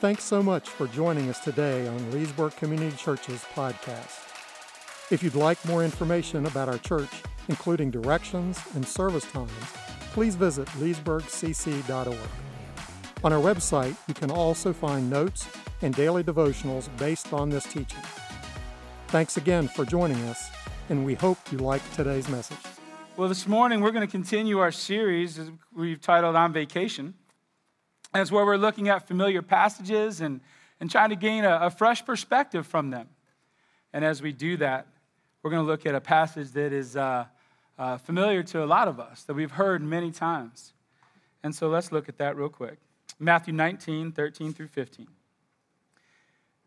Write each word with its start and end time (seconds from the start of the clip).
Thanks 0.00 0.22
so 0.22 0.44
much 0.44 0.68
for 0.68 0.86
joining 0.86 1.28
us 1.28 1.40
today 1.40 1.88
on 1.88 2.12
Leesburg 2.12 2.54
Community 2.54 2.96
Church's 2.96 3.44
podcast. 3.52 4.26
If 5.10 5.24
you'd 5.24 5.34
like 5.34 5.62
more 5.64 5.82
information 5.82 6.46
about 6.46 6.68
our 6.68 6.78
church, 6.78 7.10
including 7.48 7.90
directions 7.90 8.60
and 8.76 8.86
service 8.86 9.24
times, 9.32 9.50
please 10.12 10.36
visit 10.36 10.68
leesburgcc.org. 10.78 12.16
On 13.24 13.32
our 13.32 13.40
website, 13.40 13.96
you 14.06 14.14
can 14.14 14.30
also 14.30 14.72
find 14.72 15.10
notes 15.10 15.48
and 15.82 15.92
daily 15.96 16.22
devotionals 16.22 16.88
based 16.96 17.32
on 17.32 17.50
this 17.50 17.64
teaching. 17.64 18.02
Thanks 19.08 19.36
again 19.36 19.66
for 19.66 19.84
joining 19.84 20.20
us, 20.28 20.48
and 20.90 21.04
we 21.04 21.14
hope 21.14 21.38
you 21.50 21.58
liked 21.58 21.92
today's 21.92 22.28
message. 22.28 22.56
Well, 23.16 23.28
this 23.28 23.48
morning 23.48 23.80
we're 23.80 23.90
going 23.90 24.06
to 24.06 24.10
continue 24.12 24.60
our 24.60 24.70
series 24.70 25.40
we've 25.74 26.00
titled 26.00 26.36
On 26.36 26.52
Vacation. 26.52 27.14
It's 28.14 28.32
where 28.32 28.44
we're 28.44 28.56
looking 28.56 28.88
at 28.88 29.06
familiar 29.06 29.42
passages 29.42 30.20
and, 30.20 30.40
and 30.80 30.90
trying 30.90 31.10
to 31.10 31.16
gain 31.16 31.44
a, 31.44 31.58
a 31.62 31.70
fresh 31.70 32.04
perspective 32.04 32.66
from 32.66 32.90
them. 32.90 33.08
And 33.92 34.04
as 34.04 34.22
we 34.22 34.32
do 34.32 34.56
that, 34.58 34.86
we're 35.42 35.50
going 35.50 35.64
to 35.64 35.70
look 35.70 35.86
at 35.86 35.94
a 35.94 36.00
passage 36.00 36.52
that 36.52 36.72
is 36.72 36.96
uh, 36.96 37.26
uh, 37.78 37.98
familiar 37.98 38.42
to 38.44 38.64
a 38.64 38.66
lot 38.66 38.88
of 38.88 38.98
us, 38.98 39.24
that 39.24 39.34
we've 39.34 39.52
heard 39.52 39.82
many 39.82 40.10
times. 40.10 40.72
And 41.42 41.54
so 41.54 41.68
let's 41.68 41.92
look 41.92 42.08
at 42.08 42.18
that 42.18 42.36
real 42.36 42.48
quick. 42.48 42.78
Matthew 43.18 43.52
19, 43.52 44.12
13 44.12 44.52
through 44.52 44.68
15. 44.68 45.06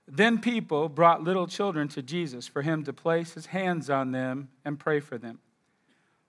Then 0.07 0.39
people 0.39 0.89
brought 0.89 1.23
little 1.23 1.47
children 1.47 1.87
to 1.89 2.01
Jesus 2.01 2.47
for 2.47 2.61
him 2.61 2.83
to 2.83 2.93
place 2.93 3.33
his 3.33 3.47
hands 3.47 3.89
on 3.89 4.11
them 4.11 4.49
and 4.65 4.79
pray 4.79 4.99
for 4.99 5.17
them. 5.17 5.39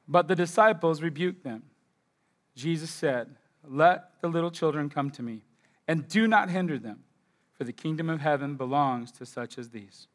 But 0.06 0.28
the 0.28 0.36
disciples 0.36 1.02
rebuked 1.02 1.42
them. 1.42 1.62
Jesus 2.54 2.90
said, 2.90 3.34
let 3.68 4.20
the 4.20 4.28
little 4.28 4.50
children 4.50 4.88
come 4.90 5.10
to 5.10 5.22
me, 5.22 5.42
and 5.88 6.08
do 6.08 6.26
not 6.26 6.50
hinder 6.50 6.78
them, 6.78 7.04
for 7.54 7.64
the 7.64 7.72
kingdom 7.72 8.08
of 8.10 8.20
heaven 8.20 8.56
belongs 8.56 9.12
to 9.12 9.26
such 9.26 9.58
as 9.58 9.70
these. 9.70 10.06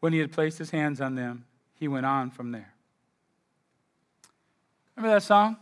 When 0.00 0.12
he 0.12 0.18
had 0.18 0.32
placed 0.32 0.58
his 0.58 0.70
hands 0.70 1.00
on 1.00 1.14
them, 1.14 1.44
he 1.74 1.88
went 1.88 2.06
on 2.06 2.30
from 2.30 2.52
there. 2.52 2.74
Remember 4.96 5.14
that 5.14 5.22
song? 5.22 5.56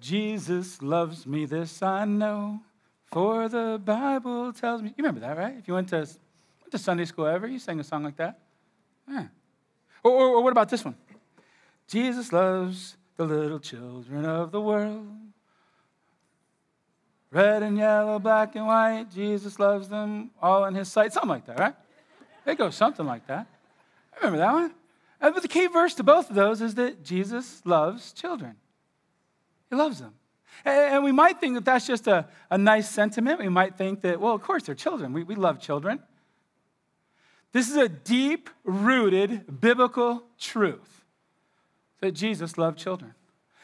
Jesus 0.00 0.82
loves 0.82 1.26
me, 1.26 1.46
this 1.46 1.82
I 1.82 2.04
know, 2.04 2.60
for 3.06 3.48
the 3.48 3.80
Bible 3.82 4.52
tells 4.52 4.82
me. 4.82 4.88
You 4.90 4.94
remember 4.98 5.20
that, 5.20 5.38
right? 5.38 5.54
If 5.56 5.68
you 5.68 5.74
went 5.74 5.88
to, 5.90 5.98
went 5.98 6.72
to 6.72 6.78
Sunday 6.78 7.04
school 7.04 7.26
ever, 7.26 7.46
you 7.46 7.58
sang 7.58 7.80
a 7.80 7.84
song 7.84 8.04
like 8.04 8.16
that. 8.16 8.38
Yeah. 9.08 9.26
Or, 10.02 10.12
or, 10.12 10.28
or 10.28 10.42
what 10.42 10.52
about 10.52 10.68
this 10.68 10.84
one? 10.84 10.96
Jesus 11.88 12.32
loves 12.32 12.96
the 13.16 13.24
little 13.24 13.58
children 13.58 14.24
of 14.24 14.52
the 14.52 14.60
world. 14.60 15.06
Red 17.30 17.62
and 17.62 17.76
yellow, 17.76 18.18
black 18.18 18.54
and 18.56 18.66
white, 18.66 19.06
Jesus 19.12 19.58
loves 19.58 19.88
them 19.88 20.30
all 20.40 20.64
in 20.66 20.74
his 20.74 20.90
sight. 20.90 21.12
Something 21.12 21.30
like 21.30 21.46
that, 21.46 21.58
right? 21.58 21.74
It 22.46 22.58
goes 22.58 22.76
something 22.76 23.04
like 23.04 23.26
that. 23.26 23.46
I 24.12 24.16
remember 24.18 24.38
that 24.38 24.52
one. 24.52 24.74
Uh, 25.20 25.30
but 25.30 25.42
the 25.42 25.48
key 25.48 25.66
verse 25.66 25.94
to 25.94 26.04
both 26.04 26.30
of 26.30 26.36
those 26.36 26.60
is 26.60 26.74
that 26.76 27.02
Jesus 27.02 27.62
loves 27.64 28.12
children. 28.12 28.54
He 29.70 29.76
loves 29.76 29.98
them. 29.98 30.14
And 30.64 31.04
we 31.04 31.12
might 31.12 31.40
think 31.40 31.54
that 31.54 31.64
that's 31.64 31.86
just 31.86 32.06
a, 32.06 32.26
a 32.50 32.56
nice 32.56 32.88
sentiment. 32.88 33.40
We 33.40 33.48
might 33.48 33.76
think 33.76 34.00
that, 34.02 34.20
well, 34.20 34.34
of 34.34 34.42
course, 34.42 34.62
they're 34.64 34.74
children. 34.74 35.12
We, 35.12 35.22
we 35.22 35.34
love 35.34 35.60
children. 35.60 36.00
This 37.52 37.68
is 37.68 37.76
a 37.76 37.88
deep 37.88 38.50
rooted 38.64 39.60
biblical 39.60 40.24
truth 40.38 41.04
that 42.06 42.12
Jesus 42.12 42.56
loved 42.56 42.78
children. 42.78 43.14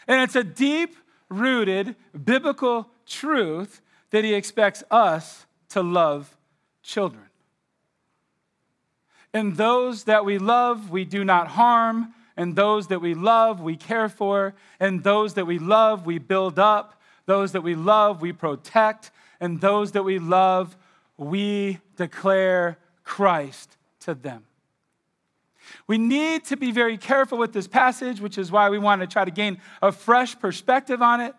And 0.09 0.21
it's 0.21 0.35
a 0.35 0.43
deep 0.43 0.97
rooted 1.29 1.95
biblical 2.25 2.89
truth 3.07 3.81
that 4.11 4.25
he 4.25 4.35
expects 4.35 4.83
us 4.91 5.47
to 5.69 5.81
love 5.81 6.37
children. 6.83 7.23
And 9.33 9.57
those 9.57 10.05
that 10.05 10.25
we 10.25 10.39
love, 10.39 10.91
we 10.91 11.05
do 11.05 11.25
not 11.25 11.48
harm. 11.48 12.14
And 12.36 12.57
those 12.57 12.89
that 12.89 13.01
we 13.01 13.14
love, 13.14 13.61
we 13.61 13.77
care 13.77 14.08
for. 14.08 14.55
And 14.81 15.05
those 15.05 15.35
that 15.35 15.47
we 15.47 15.61
love, 15.61 16.05
we 16.05 16.19
build 16.19 16.58
up. 16.58 17.01
Those 17.27 17.52
that 17.52 17.63
we 17.63 17.77
love, 17.77 18.20
we 18.20 18.33
protect. 18.33 19.13
And 19.41 19.61
those 19.61 19.92
that 19.92 20.02
we 20.02 20.19
love, 20.19 20.77
we 21.17 21.79
declare 21.97 22.77
Christ 23.05 23.77
to 24.01 24.14
them. 24.14 24.42
We 25.86 25.98
need 25.98 26.44
to 26.46 26.56
be 26.56 26.70
very 26.70 26.96
careful 26.96 27.38
with 27.38 27.52
this 27.52 27.66
passage, 27.66 28.20
which 28.20 28.38
is 28.38 28.50
why 28.50 28.70
we 28.70 28.78
want 28.78 29.00
to 29.00 29.06
try 29.06 29.24
to 29.24 29.30
gain 29.30 29.58
a 29.80 29.92
fresh 29.92 30.38
perspective 30.38 31.02
on 31.02 31.20
it. 31.20 31.34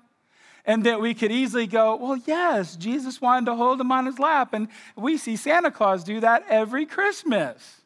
And 0.66 0.86
that 0.86 1.02
we 1.02 1.14
could 1.14 1.32
easily 1.32 1.68
go, 1.68 1.98
well, 1.98 2.18
yes, 2.26 2.78
Jesus 2.78 3.20
wanted 3.20 3.48
to 3.48 3.56
hold 3.56 3.82
him 3.82 3.92
on 3.92 4.06
his 4.06 4.18
lap. 4.18 4.54
And 4.54 4.70
we 4.96 5.18
see 5.18 5.36
Santa 5.36 5.72
Claus 5.72 6.06
do 6.06 6.22
that 6.22 6.46
every 6.48 6.86
Christmas. 6.86 7.82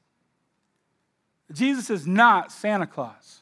Jesus 1.52 1.90
is 1.90 2.06
not 2.06 2.52
Santa 2.52 2.86
Claus. 2.86 3.40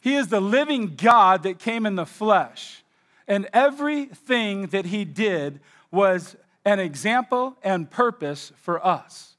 He 0.00 0.14
is 0.14 0.28
the 0.28 0.40
living 0.40 0.96
God 0.96 1.42
that 1.42 1.58
came 1.58 1.86
in 1.86 1.96
the 1.96 2.06
flesh. 2.06 2.82
And 3.26 3.48
everything 3.52 4.68
that 4.68 4.86
he 4.86 5.04
did 5.04 5.60
was 5.90 6.36
an 6.64 6.78
example 6.78 7.56
and 7.62 7.90
purpose 7.90 8.52
for 8.56 8.84
us. 8.84 9.33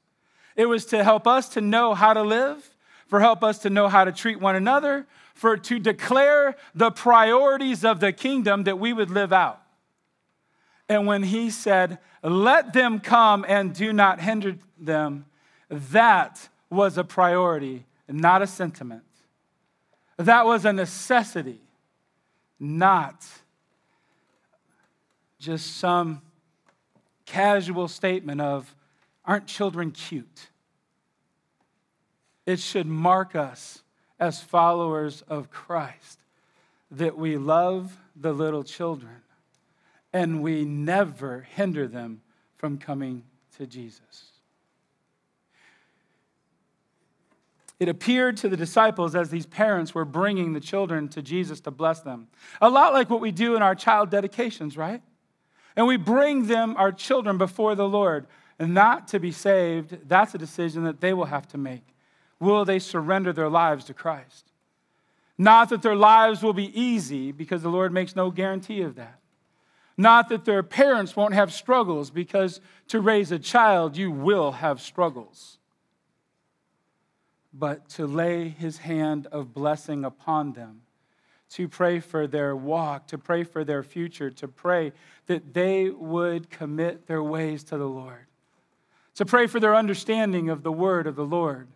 It 0.56 0.66
was 0.66 0.86
to 0.86 1.04
help 1.04 1.26
us 1.26 1.48
to 1.50 1.60
know 1.60 1.94
how 1.94 2.14
to 2.14 2.22
live, 2.22 2.70
for 3.06 3.20
help 3.20 3.44
us 3.44 3.58
to 3.60 3.70
know 3.70 3.88
how 3.88 4.04
to 4.04 4.12
treat 4.12 4.40
one 4.40 4.56
another, 4.56 5.06
for 5.34 5.56
to 5.56 5.78
declare 5.78 6.56
the 6.74 6.90
priorities 6.90 7.84
of 7.84 8.00
the 8.00 8.12
kingdom 8.12 8.64
that 8.64 8.78
we 8.78 8.92
would 8.92 9.10
live 9.10 9.32
out. 9.32 9.60
And 10.88 11.06
when 11.06 11.24
he 11.24 11.50
said, 11.50 11.98
Let 12.22 12.72
them 12.72 13.00
come 13.00 13.44
and 13.46 13.74
do 13.74 13.92
not 13.92 14.20
hinder 14.20 14.56
them, 14.78 15.26
that 15.68 16.48
was 16.70 16.96
a 16.96 17.04
priority, 17.04 17.84
not 18.08 18.42
a 18.42 18.46
sentiment. 18.46 19.02
That 20.16 20.46
was 20.46 20.64
a 20.64 20.72
necessity, 20.72 21.60
not 22.58 23.26
just 25.38 25.76
some 25.76 26.22
casual 27.26 27.88
statement 27.88 28.40
of, 28.40 28.74
Aren't 29.26 29.46
children 29.46 29.90
cute? 29.90 30.48
It 32.46 32.60
should 32.60 32.86
mark 32.86 33.34
us 33.34 33.82
as 34.20 34.40
followers 34.40 35.22
of 35.28 35.50
Christ 35.50 36.20
that 36.90 37.18
we 37.18 37.36
love 37.36 37.96
the 38.14 38.32
little 38.32 38.62
children 38.62 39.22
and 40.12 40.42
we 40.42 40.64
never 40.64 41.46
hinder 41.54 41.88
them 41.88 42.22
from 42.56 42.78
coming 42.78 43.24
to 43.58 43.66
Jesus. 43.66 44.30
It 47.78 47.88
appeared 47.88 48.38
to 48.38 48.48
the 48.48 48.56
disciples 48.56 49.14
as 49.14 49.28
these 49.28 49.44
parents 49.44 49.94
were 49.94 50.06
bringing 50.06 50.54
the 50.54 50.60
children 50.60 51.08
to 51.08 51.20
Jesus 51.20 51.60
to 51.62 51.70
bless 51.70 52.00
them. 52.00 52.28
A 52.62 52.70
lot 52.70 52.94
like 52.94 53.10
what 53.10 53.20
we 53.20 53.32
do 53.32 53.54
in 53.54 53.62
our 53.62 53.74
child 53.74 54.08
dedications, 54.08 54.76
right? 54.78 55.02
And 55.74 55.86
we 55.86 55.98
bring 55.98 56.46
them, 56.46 56.74
our 56.78 56.90
children, 56.90 57.36
before 57.36 57.74
the 57.74 57.88
Lord 57.88 58.26
and 58.58 58.72
not 58.72 59.08
to 59.08 59.20
be 59.20 59.32
saved, 59.32 60.08
that's 60.08 60.34
a 60.34 60.38
decision 60.38 60.84
that 60.84 61.00
they 61.00 61.12
will 61.12 61.26
have 61.26 61.46
to 61.48 61.58
make. 61.58 61.82
Will 62.40 62.64
they 62.64 62.78
surrender 62.78 63.32
their 63.32 63.50
lives 63.50 63.84
to 63.86 63.94
Christ? 63.94 64.52
Not 65.38 65.68
that 65.68 65.82
their 65.82 65.96
lives 65.96 66.42
will 66.42 66.54
be 66.54 66.78
easy, 66.78 67.32
because 67.32 67.62
the 67.62 67.68
Lord 67.68 67.92
makes 67.92 68.16
no 68.16 68.30
guarantee 68.30 68.80
of 68.80 68.94
that. 68.94 69.18
Not 69.98 70.28
that 70.30 70.44
their 70.44 70.62
parents 70.62 71.16
won't 71.16 71.34
have 71.34 71.52
struggles, 71.52 72.10
because 72.10 72.60
to 72.88 73.00
raise 73.00 73.32
a 73.32 73.38
child, 73.38 73.96
you 73.96 74.10
will 74.10 74.52
have 74.52 74.80
struggles. 74.80 75.58
But 77.52 77.88
to 77.90 78.06
lay 78.06 78.48
his 78.48 78.78
hand 78.78 79.26
of 79.26 79.52
blessing 79.52 80.04
upon 80.04 80.52
them, 80.52 80.82
to 81.50 81.68
pray 81.68 82.00
for 82.00 82.26
their 82.26 82.56
walk, 82.56 83.06
to 83.08 83.18
pray 83.18 83.44
for 83.44 83.64
their 83.64 83.82
future, 83.82 84.30
to 84.30 84.48
pray 84.48 84.92
that 85.26 85.54
they 85.54 85.90
would 85.90 86.50
commit 86.50 87.06
their 87.06 87.22
ways 87.22 87.62
to 87.64 87.78
the 87.78 87.88
Lord 87.88 88.26
to 89.16 89.24
pray 89.24 89.46
for 89.46 89.58
their 89.58 89.74
understanding 89.74 90.50
of 90.50 90.62
the 90.62 90.72
word 90.72 91.06
of 91.06 91.16
the 91.16 91.24
Lord, 91.24 91.68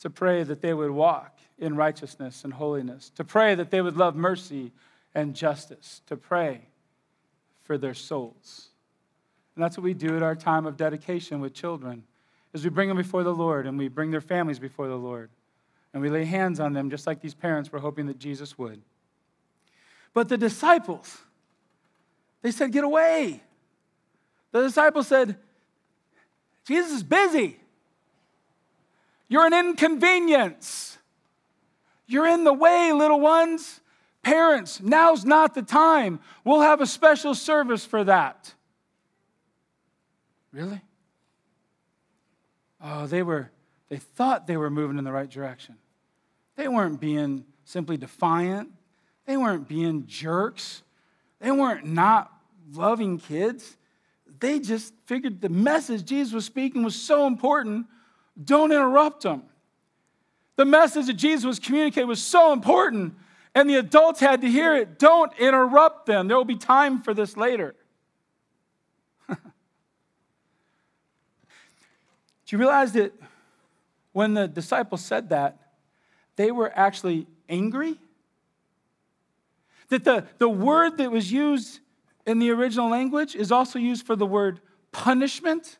to 0.00 0.10
pray 0.10 0.42
that 0.42 0.60
they 0.60 0.74
would 0.74 0.90
walk 0.90 1.38
in 1.58 1.76
righteousness 1.76 2.44
and 2.44 2.52
holiness, 2.52 3.10
to 3.10 3.24
pray 3.24 3.54
that 3.54 3.70
they 3.70 3.80
would 3.80 3.96
love 3.96 4.16
mercy 4.16 4.72
and 5.14 5.34
justice, 5.34 6.02
to 6.06 6.16
pray 6.16 6.62
for 7.62 7.76
their 7.76 7.94
souls. 7.94 8.68
And 9.54 9.62
that's 9.62 9.76
what 9.76 9.84
we 9.84 9.94
do 9.94 10.16
at 10.16 10.22
our 10.22 10.34
time 10.34 10.66
of 10.66 10.76
dedication 10.76 11.40
with 11.40 11.52
children, 11.52 12.04
is 12.54 12.64
we 12.64 12.70
bring 12.70 12.88
them 12.88 12.96
before 12.96 13.24
the 13.24 13.34
Lord 13.34 13.66
and 13.66 13.76
we 13.76 13.88
bring 13.88 14.10
their 14.10 14.20
families 14.20 14.58
before 14.58 14.88
the 14.88 14.96
Lord. 14.96 15.30
And 15.92 16.02
we 16.02 16.08
lay 16.08 16.24
hands 16.24 16.60
on 16.60 16.72
them 16.72 16.90
just 16.90 17.06
like 17.06 17.20
these 17.20 17.34
parents 17.34 17.72
were 17.72 17.78
hoping 17.78 18.06
that 18.06 18.18
Jesus 18.18 18.56
would. 18.56 18.80
But 20.14 20.28
the 20.28 20.38
disciples, 20.38 21.18
they 22.40 22.50
said, 22.52 22.72
Get 22.72 22.84
away. 22.84 23.42
The 24.52 24.62
disciples 24.62 25.08
said, 25.08 25.36
Jesus 26.68 26.92
is 26.92 27.02
busy. 27.02 27.58
You're 29.26 29.46
an 29.46 29.54
inconvenience. 29.54 30.98
You're 32.06 32.26
in 32.26 32.44
the 32.44 32.52
way, 32.52 32.92
little 32.92 33.20
ones. 33.20 33.80
Parents, 34.22 34.78
now's 34.82 35.24
not 35.24 35.54
the 35.54 35.62
time. 35.62 36.20
We'll 36.44 36.60
have 36.60 36.82
a 36.82 36.86
special 36.86 37.34
service 37.34 37.86
for 37.86 38.04
that. 38.04 38.52
Really? 40.52 40.82
Oh, 42.84 43.06
they 43.06 43.22
were, 43.22 43.50
they 43.88 43.96
thought 43.96 44.46
they 44.46 44.58
were 44.58 44.68
moving 44.68 44.98
in 44.98 45.04
the 45.04 45.12
right 45.12 45.30
direction. 45.30 45.76
They 46.56 46.68
weren't 46.68 47.00
being 47.00 47.46
simply 47.64 47.96
defiant. 47.96 48.70
They 49.24 49.38
weren't 49.38 49.68
being 49.68 50.06
jerks. 50.06 50.82
They 51.40 51.50
weren't 51.50 51.86
not 51.86 52.30
loving 52.74 53.18
kids. 53.18 53.78
They 54.40 54.60
just 54.60 54.94
figured 55.06 55.40
the 55.40 55.48
message 55.48 56.04
Jesus 56.04 56.32
was 56.32 56.44
speaking 56.44 56.82
was 56.82 56.94
so 56.94 57.26
important, 57.26 57.86
don't 58.42 58.70
interrupt 58.70 59.22
them. 59.22 59.42
The 60.56 60.64
message 60.64 61.06
that 61.06 61.14
Jesus 61.14 61.44
was 61.44 61.58
communicating 61.58 62.08
was 62.08 62.22
so 62.22 62.52
important, 62.52 63.14
and 63.54 63.68
the 63.68 63.76
adults 63.76 64.20
had 64.20 64.40
to 64.42 64.48
hear 64.48 64.76
it. 64.76 64.98
Don't 64.98 65.32
interrupt 65.38 66.06
them. 66.06 66.28
There 66.28 66.36
will 66.36 66.44
be 66.44 66.56
time 66.56 67.00
for 67.00 67.14
this 67.14 67.36
later. 67.36 67.74
Do 69.28 69.38
you 72.48 72.58
realize 72.58 72.92
that 72.92 73.12
when 74.12 74.34
the 74.34 74.46
disciples 74.48 75.04
said 75.04 75.30
that, 75.30 75.58
they 76.36 76.50
were 76.50 76.72
actually 76.76 77.26
angry? 77.48 77.98
That 79.88 80.04
the, 80.04 80.26
the 80.38 80.48
word 80.48 80.98
that 80.98 81.10
was 81.10 81.32
used 81.32 81.80
in 82.28 82.38
the 82.38 82.50
original 82.50 82.90
language 82.90 83.34
is 83.34 83.50
also 83.50 83.78
used 83.78 84.06
for 84.06 84.14
the 84.14 84.26
word 84.26 84.60
punishment. 84.92 85.78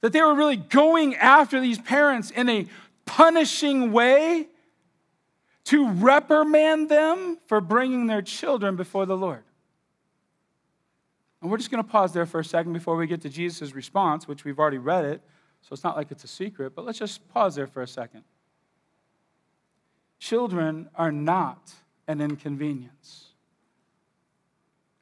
That 0.00 0.12
they 0.12 0.20
were 0.20 0.34
really 0.34 0.56
going 0.56 1.14
after 1.14 1.60
these 1.60 1.78
parents 1.78 2.30
in 2.32 2.48
a 2.48 2.66
punishing 3.06 3.92
way 3.92 4.48
to 5.66 5.88
reprimand 5.92 6.88
them 6.90 7.38
for 7.46 7.60
bringing 7.60 8.08
their 8.08 8.20
children 8.20 8.74
before 8.74 9.06
the 9.06 9.16
Lord. 9.16 9.44
And 11.40 11.50
we're 11.50 11.56
just 11.56 11.70
going 11.70 11.82
to 11.82 11.88
pause 11.88 12.12
there 12.12 12.26
for 12.26 12.40
a 12.40 12.44
second 12.44 12.72
before 12.72 12.96
we 12.96 13.06
get 13.06 13.22
to 13.22 13.28
Jesus' 13.28 13.74
response, 13.74 14.26
which 14.26 14.44
we've 14.44 14.58
already 14.58 14.78
read 14.78 15.04
it, 15.04 15.22
so 15.62 15.72
it's 15.72 15.84
not 15.84 15.96
like 15.96 16.10
it's 16.10 16.24
a 16.24 16.28
secret, 16.28 16.74
but 16.74 16.84
let's 16.84 16.98
just 16.98 17.26
pause 17.28 17.54
there 17.54 17.66
for 17.66 17.80
a 17.80 17.88
second. 17.88 18.24
Children 20.18 20.90
are 20.96 21.12
not 21.12 21.72
an 22.08 22.20
inconvenience 22.20 23.33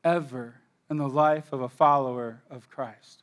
ever 0.05 0.55
in 0.91 0.99
the 0.99 1.09
life 1.09 1.53
of 1.53 1.61
a 1.61 1.69
follower 1.69 2.43
of 2.51 2.69
Christ. 2.71 3.23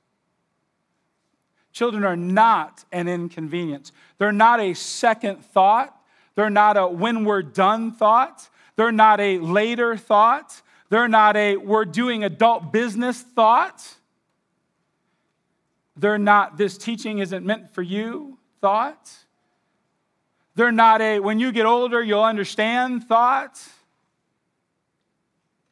Children 1.72 2.04
are 2.04 2.16
not 2.16 2.84
an 2.92 3.08
inconvenience. 3.08 3.92
They're 4.18 4.32
not 4.32 4.60
a 4.60 4.74
second 4.74 5.46
thought. 5.46 5.96
They're 6.36 6.50
not 6.50 6.78
a 6.78 6.88
when 6.88 7.26
we're 7.26 7.42
done 7.42 7.92
thought. 7.92 8.50
They're 8.76 8.92
not 8.92 9.20
a 9.20 9.40
later 9.40 9.96
thought. 9.98 10.62
They're 10.90 11.08
not 11.08 11.36
a 11.38 11.58
we're 11.58 11.86
doing 11.86 12.24
adult 12.24 12.74
business 12.74 13.22
thought. 13.22 13.96
They're 15.96 16.18
not 16.18 16.58
this 16.58 16.78
teaching 16.78 17.20
isn't 17.20 17.46
meant 17.46 17.70
for 17.70 17.82
you 17.82 18.38
thought. 18.62 19.12
They're 20.56 20.72
not 20.72 21.02
a 21.02 21.20
when 21.20 21.40
you 21.40 21.52
get 21.52 21.66
older, 21.66 22.02
you'll 22.02 22.24
understand 22.24 23.04
thought. 23.04 23.62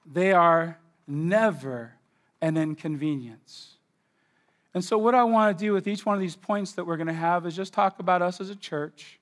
They 0.06 0.32
are 0.32 0.78
never 1.08 1.94
an 2.42 2.58
inconvenience. 2.58 3.76
And 4.74 4.84
so, 4.84 4.98
what 4.98 5.16
I 5.16 5.24
want 5.24 5.58
to 5.58 5.66
do 5.66 5.74
with 5.74 5.88
each 5.88 6.06
one 6.06 6.16
of 6.16 6.22
these 6.22 6.36
points 6.36 6.74
that 6.74 6.86
we're 6.86 6.98
going 6.98 7.08
to 7.08 7.14
have 7.14 7.46
is 7.46 7.56
just 7.56 7.74
talk 7.74 8.00
about 8.00 8.22
us 8.22 8.40
as 8.40 8.50
a 8.50 8.56
church 8.56 9.20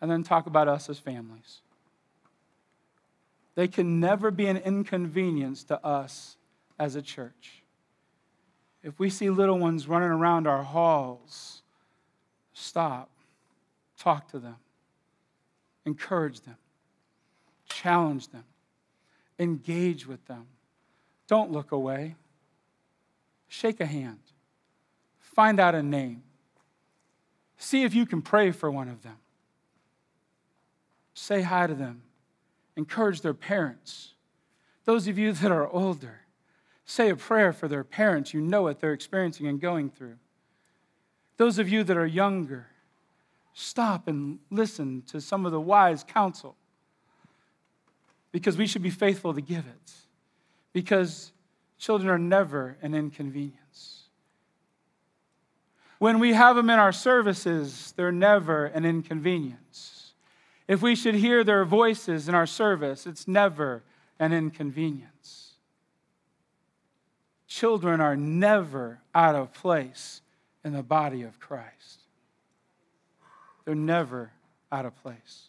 and 0.00 0.10
then 0.10 0.22
talk 0.22 0.46
about 0.46 0.68
us 0.68 0.88
as 0.88 0.98
families. 0.98 1.60
They 3.54 3.68
can 3.68 4.00
never 4.00 4.30
be 4.30 4.46
an 4.46 4.56
inconvenience 4.56 5.62
to 5.64 5.84
us 5.84 6.36
as 6.78 6.96
a 6.96 7.02
church. 7.02 7.62
If 8.82 8.98
we 8.98 9.10
see 9.10 9.30
little 9.30 9.58
ones 9.58 9.86
running 9.86 10.08
around 10.08 10.46
our 10.46 10.62
halls, 10.64 11.62
stop, 12.52 13.10
talk 13.96 14.28
to 14.32 14.38
them 14.38 14.56
encourage 15.84 16.40
them, 16.40 16.56
challenge 17.68 18.28
them, 18.28 18.44
engage 19.38 20.06
with 20.06 20.24
them. 20.26 20.46
Don't 21.26 21.50
look 21.50 21.72
away. 21.72 22.16
Shake 23.48 23.80
a 23.80 23.86
hand, 23.86 24.20
find 25.20 25.60
out 25.60 25.74
a 25.74 25.82
name, 25.82 26.22
see 27.58 27.82
if 27.82 27.94
you 27.94 28.06
can 28.06 28.22
pray 28.22 28.50
for 28.50 28.70
one 28.70 28.88
of 28.88 29.02
them. 29.02 29.18
Say 31.12 31.42
hi 31.42 31.66
to 31.66 31.74
them, 31.74 32.02
encourage 32.76 33.20
their 33.20 33.34
parents. 33.34 34.14
Those 34.84 35.06
of 35.06 35.18
you 35.18 35.32
that 35.34 35.52
are 35.52 35.68
older, 35.68 36.22
say 36.86 37.10
a 37.10 37.16
prayer 37.16 37.52
for 37.52 37.68
their 37.68 37.84
parents. 37.84 38.32
You 38.32 38.40
know 38.40 38.62
what 38.62 38.80
they're 38.80 38.94
experiencing 38.94 39.46
and 39.46 39.60
going 39.60 39.90
through. 39.90 40.16
Those 41.36 41.58
of 41.58 41.68
you 41.68 41.84
that 41.84 41.96
are 41.96 42.06
younger, 42.06 42.68
stop 43.52 44.08
and 44.08 44.38
listen 44.50 45.02
to 45.08 45.20
some 45.20 45.44
of 45.44 45.52
the 45.52 45.60
wise 45.60 46.04
counsel 46.04 46.56
because 48.30 48.56
we 48.56 48.66
should 48.66 48.82
be 48.82 48.90
faithful 48.90 49.34
to 49.34 49.42
give 49.42 49.66
it. 49.66 49.92
Because 50.72 51.32
children 51.78 52.10
are 52.10 52.18
never 52.18 52.76
an 52.82 52.94
inconvenience. 52.94 54.02
When 55.98 56.18
we 56.18 56.32
have 56.32 56.56
them 56.56 56.70
in 56.70 56.78
our 56.78 56.92
services, 56.92 57.94
they're 57.96 58.10
never 58.10 58.66
an 58.66 58.84
inconvenience. 58.84 60.12
If 60.66 60.82
we 60.82 60.96
should 60.96 61.14
hear 61.14 61.44
their 61.44 61.64
voices 61.64 62.28
in 62.28 62.34
our 62.34 62.46
service, 62.46 63.06
it's 63.06 63.28
never 63.28 63.82
an 64.18 64.32
inconvenience. 64.32 65.52
Children 67.46 68.00
are 68.00 68.16
never 68.16 69.00
out 69.14 69.34
of 69.34 69.52
place 69.52 70.22
in 70.64 70.72
the 70.72 70.82
body 70.82 71.22
of 71.22 71.38
Christ. 71.38 72.00
They're 73.64 73.74
never 73.74 74.32
out 74.70 74.86
of 74.86 75.00
place. 75.02 75.48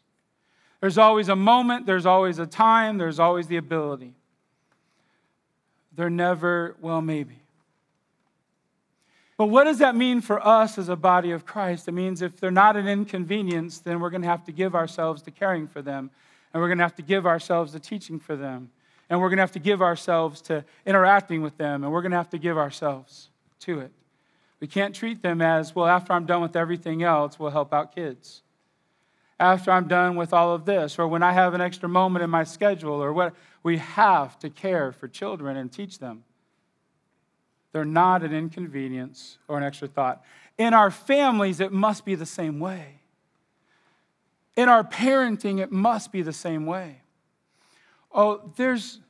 There's 0.81 0.97
always 0.97 1.29
a 1.29 1.35
moment, 1.35 1.85
there's 1.85 2.05
always 2.05 2.39
a 2.39 2.45
time, 2.45 2.97
there's 2.97 3.19
always 3.19 3.47
the 3.47 3.57
ability. 3.57 4.15
They're 5.95 6.09
never, 6.09 6.75
well, 6.81 7.01
maybe. 7.01 7.39
But 9.37 9.47
what 9.47 9.63
does 9.65 9.79
that 9.79 9.95
mean 9.95 10.21
for 10.21 10.45
us 10.45 10.77
as 10.77 10.89
a 10.89 10.95
body 10.95 11.31
of 11.31 11.45
Christ? 11.45 11.87
It 11.87 11.91
means 11.91 12.21
if 12.21 12.39
they're 12.39 12.51
not 12.51 12.77
an 12.77 12.87
inconvenience, 12.87 13.79
then 13.79 13.99
we're 13.99 14.09
going 14.09 14.21
to 14.21 14.27
have 14.27 14.45
to 14.45 14.51
give 14.51 14.75
ourselves 14.75 15.21
to 15.23 15.31
caring 15.31 15.67
for 15.67 15.81
them, 15.81 16.11
and 16.53 16.61
we're 16.61 16.67
going 16.67 16.77
to 16.77 16.83
have 16.83 16.95
to 16.95 17.01
give 17.01 17.25
ourselves 17.25 17.71
to 17.73 17.79
teaching 17.79 18.19
for 18.19 18.35
them, 18.35 18.69
and 19.09 19.19
we're 19.19 19.29
going 19.29 19.37
to 19.37 19.43
have 19.43 19.51
to 19.53 19.59
give 19.59 19.81
ourselves 19.81 20.41
to 20.43 20.63
interacting 20.85 21.41
with 21.41 21.57
them, 21.57 21.83
and 21.83 21.91
we're 21.91 22.01
going 22.01 22.11
to 22.11 22.17
have 22.17 22.29
to 22.29 22.37
give 22.37 22.57
ourselves 22.57 23.29
to 23.61 23.79
it. 23.79 23.91
We 24.59 24.67
can't 24.67 24.95
treat 24.95 25.21
them 25.21 25.41
as, 25.41 25.75
well, 25.75 25.87
after 25.87 26.13
I'm 26.13 26.25
done 26.25 26.41
with 26.41 26.55
everything 26.55 27.03
else, 27.03 27.37
we'll 27.37 27.49
help 27.49 27.73
out 27.73 27.93
kids. 27.93 28.43
After 29.43 29.71
I'm 29.71 29.89
done 29.89 30.15
with 30.15 30.31
all 30.31 30.55
of 30.55 30.63
this, 30.63 30.97
or 30.97 31.05
when 31.05 31.21
I 31.21 31.33
have 31.33 31.53
an 31.53 31.59
extra 31.59 31.89
moment 31.89 32.23
in 32.23 32.29
my 32.29 32.45
schedule, 32.45 33.03
or 33.03 33.11
what, 33.11 33.35
we 33.61 33.77
have 33.77 34.39
to 34.39 34.49
care 34.49 34.93
for 34.93 35.09
children 35.09 35.57
and 35.57 35.69
teach 35.69 35.99
them. 35.99 36.23
They're 37.73 37.83
not 37.83 38.23
an 38.23 38.33
inconvenience 38.33 39.39
or 39.49 39.57
an 39.57 39.63
extra 39.65 39.89
thought. 39.89 40.23
In 40.57 40.73
our 40.73 40.89
families, 40.89 41.59
it 41.59 41.73
must 41.73 42.05
be 42.05 42.15
the 42.15 42.25
same 42.25 42.61
way. 42.61 42.99
In 44.55 44.69
our 44.69 44.81
parenting, 44.81 45.59
it 45.59 45.73
must 45.73 46.13
be 46.13 46.21
the 46.21 46.31
same 46.31 46.65
way. 46.65 47.01
Oh, 48.13 48.49
there's 48.55 49.01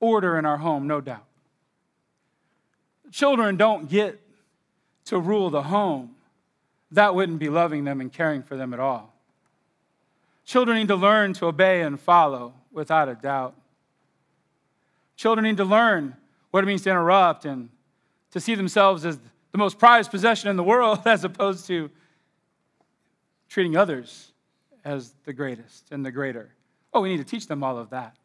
order 0.00 0.36
in 0.36 0.44
our 0.44 0.56
home, 0.56 0.88
no 0.88 1.00
doubt. 1.00 1.26
Children 3.12 3.56
don't 3.56 3.88
get 3.88 4.20
to 5.04 5.20
rule 5.20 5.48
the 5.48 5.62
home. 5.62 6.15
That 6.92 7.14
wouldn't 7.14 7.38
be 7.38 7.48
loving 7.48 7.84
them 7.84 8.00
and 8.00 8.12
caring 8.12 8.42
for 8.42 8.56
them 8.56 8.72
at 8.72 8.80
all. 8.80 9.12
Children 10.44 10.78
need 10.78 10.88
to 10.88 10.96
learn 10.96 11.32
to 11.34 11.46
obey 11.46 11.82
and 11.82 11.98
follow 11.98 12.54
without 12.70 13.08
a 13.08 13.14
doubt. 13.14 13.54
Children 15.16 15.44
need 15.44 15.56
to 15.56 15.64
learn 15.64 16.16
what 16.50 16.62
it 16.62 16.66
means 16.66 16.82
to 16.82 16.90
interrupt 16.90 17.44
and 17.44 17.68
to 18.30 18.40
see 18.40 18.54
themselves 18.54 19.04
as 19.04 19.18
the 19.52 19.58
most 19.58 19.78
prized 19.78 20.10
possession 20.10 20.48
in 20.48 20.56
the 20.56 20.62
world 20.62 21.00
as 21.06 21.24
opposed 21.24 21.66
to 21.66 21.90
treating 23.48 23.76
others 23.76 24.32
as 24.84 25.14
the 25.24 25.32
greatest 25.32 25.88
and 25.90 26.04
the 26.04 26.12
greater. 26.12 26.50
Oh, 26.94 27.00
we 27.00 27.08
need 27.08 27.18
to 27.18 27.24
teach 27.24 27.48
them 27.48 27.64
all 27.64 27.78
of 27.78 27.90
that. 27.90 28.16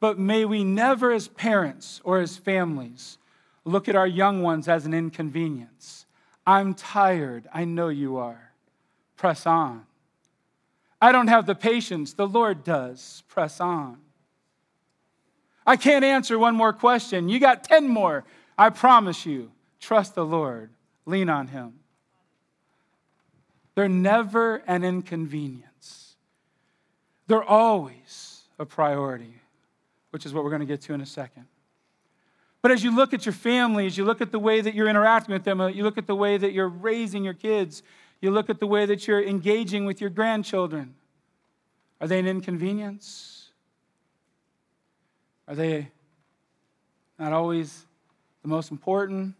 But 0.00 0.18
may 0.18 0.44
we 0.44 0.64
never, 0.64 1.12
as 1.12 1.28
parents 1.28 2.00
or 2.04 2.18
as 2.18 2.36
families, 2.36 3.18
look 3.64 3.88
at 3.88 3.96
our 3.96 4.06
young 4.06 4.42
ones 4.42 4.66
as 4.68 4.84
an 4.84 4.92
inconvenience. 4.92 6.06
I'm 6.46 6.74
tired. 6.74 7.48
I 7.52 7.64
know 7.64 7.88
you 7.88 8.16
are. 8.16 8.52
Press 9.16 9.46
on. 9.46 9.86
I 11.00 11.12
don't 11.12 11.28
have 11.28 11.46
the 11.46 11.54
patience. 11.54 12.12
The 12.12 12.26
Lord 12.26 12.64
does. 12.64 13.22
Press 13.28 13.60
on. 13.60 13.98
I 15.66 15.76
can't 15.76 16.04
answer 16.04 16.38
one 16.38 16.56
more 16.56 16.72
question. 16.72 17.28
You 17.28 17.38
got 17.38 17.64
10 17.64 17.88
more. 17.88 18.24
I 18.58 18.70
promise 18.70 19.24
you. 19.26 19.52
Trust 19.80 20.14
the 20.14 20.24
Lord. 20.24 20.70
Lean 21.06 21.28
on 21.28 21.48
Him. 21.48 21.74
They're 23.74 23.88
never 23.88 24.56
an 24.66 24.84
inconvenience. 24.84 26.16
They're 27.26 27.42
always 27.42 28.42
a 28.58 28.66
priority, 28.66 29.40
which 30.10 30.26
is 30.26 30.34
what 30.34 30.44
we're 30.44 30.50
going 30.50 30.60
to 30.60 30.66
get 30.66 30.82
to 30.82 30.94
in 30.94 31.00
a 31.00 31.06
second. 31.06 31.46
But 32.62 32.70
as 32.70 32.84
you 32.84 32.94
look 32.94 33.12
at 33.12 33.26
your 33.26 33.32
family, 33.32 33.86
as 33.86 33.98
you 33.98 34.04
look 34.04 34.20
at 34.20 34.30
the 34.30 34.38
way 34.38 34.60
that 34.60 34.74
you're 34.74 34.88
interacting 34.88 35.32
with 35.32 35.42
them, 35.42 35.60
uh, 35.60 35.66
you 35.66 35.82
look 35.82 35.98
at 35.98 36.06
the 36.06 36.14
way 36.14 36.38
that 36.38 36.52
you're 36.52 36.68
raising 36.68 37.24
your 37.24 37.34
kids, 37.34 37.82
you 38.20 38.30
look 38.30 38.48
at 38.48 38.60
the 38.60 38.68
way 38.68 38.86
that 38.86 39.08
you're 39.08 39.22
engaging 39.22 39.84
with 39.84 40.00
your 40.00 40.10
grandchildren. 40.10 40.94
Are 42.00 42.06
they 42.06 42.20
an 42.20 42.26
inconvenience? 42.28 43.50
Are 45.48 45.56
they 45.56 45.88
not 47.18 47.32
always 47.32 47.84
the 48.42 48.48
most 48.48 48.70
important? 48.70 49.34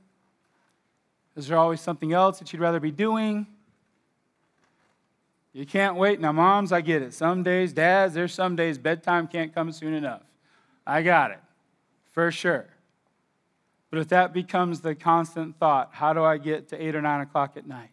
Is 1.36 1.46
there 1.46 1.56
always 1.56 1.80
something 1.80 2.12
else 2.12 2.40
that 2.40 2.52
you'd 2.52 2.60
rather 2.60 2.80
be 2.80 2.90
doing? 2.90 3.46
You 5.52 5.64
can't 5.64 5.96
wait. 5.96 6.20
Now, 6.20 6.32
moms, 6.32 6.72
I 6.72 6.80
get 6.80 7.02
it. 7.02 7.14
Some 7.14 7.42
days, 7.42 7.72
dads, 7.72 8.14
there's 8.14 8.34
some 8.34 8.56
days 8.56 8.78
bedtime 8.78 9.28
can't 9.28 9.54
come 9.54 9.70
soon 9.70 9.94
enough. 9.94 10.22
I 10.84 11.02
got 11.02 11.30
it, 11.30 11.40
for 12.10 12.30
sure. 12.32 12.66
But 13.92 14.00
if 14.00 14.08
that 14.08 14.32
becomes 14.32 14.80
the 14.80 14.94
constant 14.94 15.58
thought, 15.58 15.90
how 15.92 16.14
do 16.14 16.24
I 16.24 16.38
get 16.38 16.68
to 16.68 16.82
8 16.82 16.94
or 16.94 17.02
9 17.02 17.20
o'clock 17.20 17.58
at 17.58 17.66
night? 17.66 17.90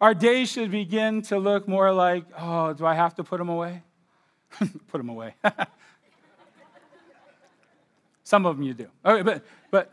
Our 0.00 0.14
days 0.14 0.50
should 0.50 0.70
begin 0.70 1.20
to 1.24 1.38
look 1.38 1.68
more 1.68 1.92
like, 1.92 2.24
oh, 2.38 2.72
do 2.72 2.86
I 2.86 2.94
have 2.94 3.14
to 3.16 3.24
put 3.24 3.36
them 3.36 3.50
away? 3.50 3.82
put 4.88 4.96
them 4.96 5.10
away. 5.10 5.34
Some 8.24 8.46
of 8.46 8.56
them 8.56 8.64
you 8.64 8.72
do. 8.72 8.86
Okay, 9.04 9.20
but, 9.20 9.44
but 9.70 9.92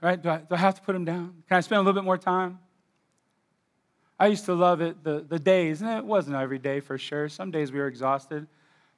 right, 0.00 0.22
do 0.22 0.30
I, 0.30 0.38
do 0.38 0.54
I 0.54 0.56
have 0.56 0.76
to 0.76 0.80
put 0.80 0.94
them 0.94 1.04
down? 1.04 1.42
Can 1.50 1.58
I 1.58 1.60
spend 1.60 1.80
a 1.80 1.82
little 1.82 2.00
bit 2.00 2.06
more 2.06 2.16
time? 2.16 2.58
I 4.18 4.28
used 4.28 4.46
to 4.46 4.54
love 4.54 4.80
it, 4.80 5.04
the, 5.04 5.22
the 5.28 5.38
days, 5.38 5.82
and 5.82 5.98
it 5.98 6.04
wasn't 6.06 6.36
every 6.36 6.58
day 6.58 6.80
for 6.80 6.96
sure. 6.96 7.28
Some 7.28 7.50
days 7.50 7.72
we 7.72 7.78
were 7.78 7.88
exhausted, 7.88 8.46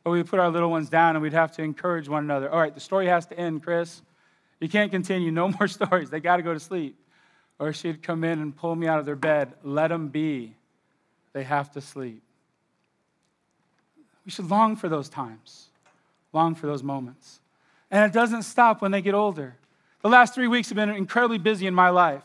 but 0.05 0.13
we 0.13 0.19
would 0.19 0.29
put 0.29 0.39
our 0.39 0.51
little 0.51 0.71
ones 0.71 0.89
down 0.89 1.17
and 1.17 1.23
we'd 1.23 1.33
have 1.33 1.51
to 1.57 1.63
encourage 1.65 2.09
one 2.09 2.23
another. 2.23 2.49
All 2.49 2.61
right, 2.61 2.73
the 2.73 2.81
story 2.81 3.09
has 3.09 3.27
to 3.27 3.37
end, 3.37 3.65
Chris. 3.65 4.03
You 4.61 4.69
can't 4.69 4.91
continue. 4.91 5.31
No 5.31 5.49
more 5.49 5.69
stories. 5.69 6.11
They 6.11 6.21
got 6.21 6.37
to 6.37 6.43
go 6.43 6.53
to 6.55 6.61
sleep. 6.61 6.97
Or 7.59 7.73
she'd 7.73 8.03
come 8.03 8.25
in 8.25 8.41
and 8.41 8.57
pull 8.57 8.75
me 8.75 8.87
out 8.87 8.99
of 8.99 9.07
their 9.07 9.17
bed. 9.17 9.53
Let 9.63 9.89
them 9.89 10.09
be. 10.09 10.55
They 11.33 11.43
have 11.45 11.71
to 11.73 11.81
sleep. 11.81 12.23
We 14.25 14.31
should 14.31 14.49
long 14.49 14.77
for 14.77 14.89
those 14.89 15.09
times, 15.09 15.69
long 16.33 16.55
for 16.55 16.67
those 16.67 16.83
moments. 16.83 17.41
And 17.91 18.05
it 18.05 18.15
doesn't 18.15 18.43
stop 18.43 18.83
when 18.83 18.91
they 18.93 19.03
get 19.03 19.15
older. 19.15 19.57
The 20.03 20.09
last 20.09 20.35
three 20.35 20.49
weeks 20.49 20.69
have 20.69 20.77
been 20.77 20.91
incredibly 20.91 21.39
busy 21.39 21.67
in 21.67 21.75
my 21.75 21.91
life. 21.91 22.25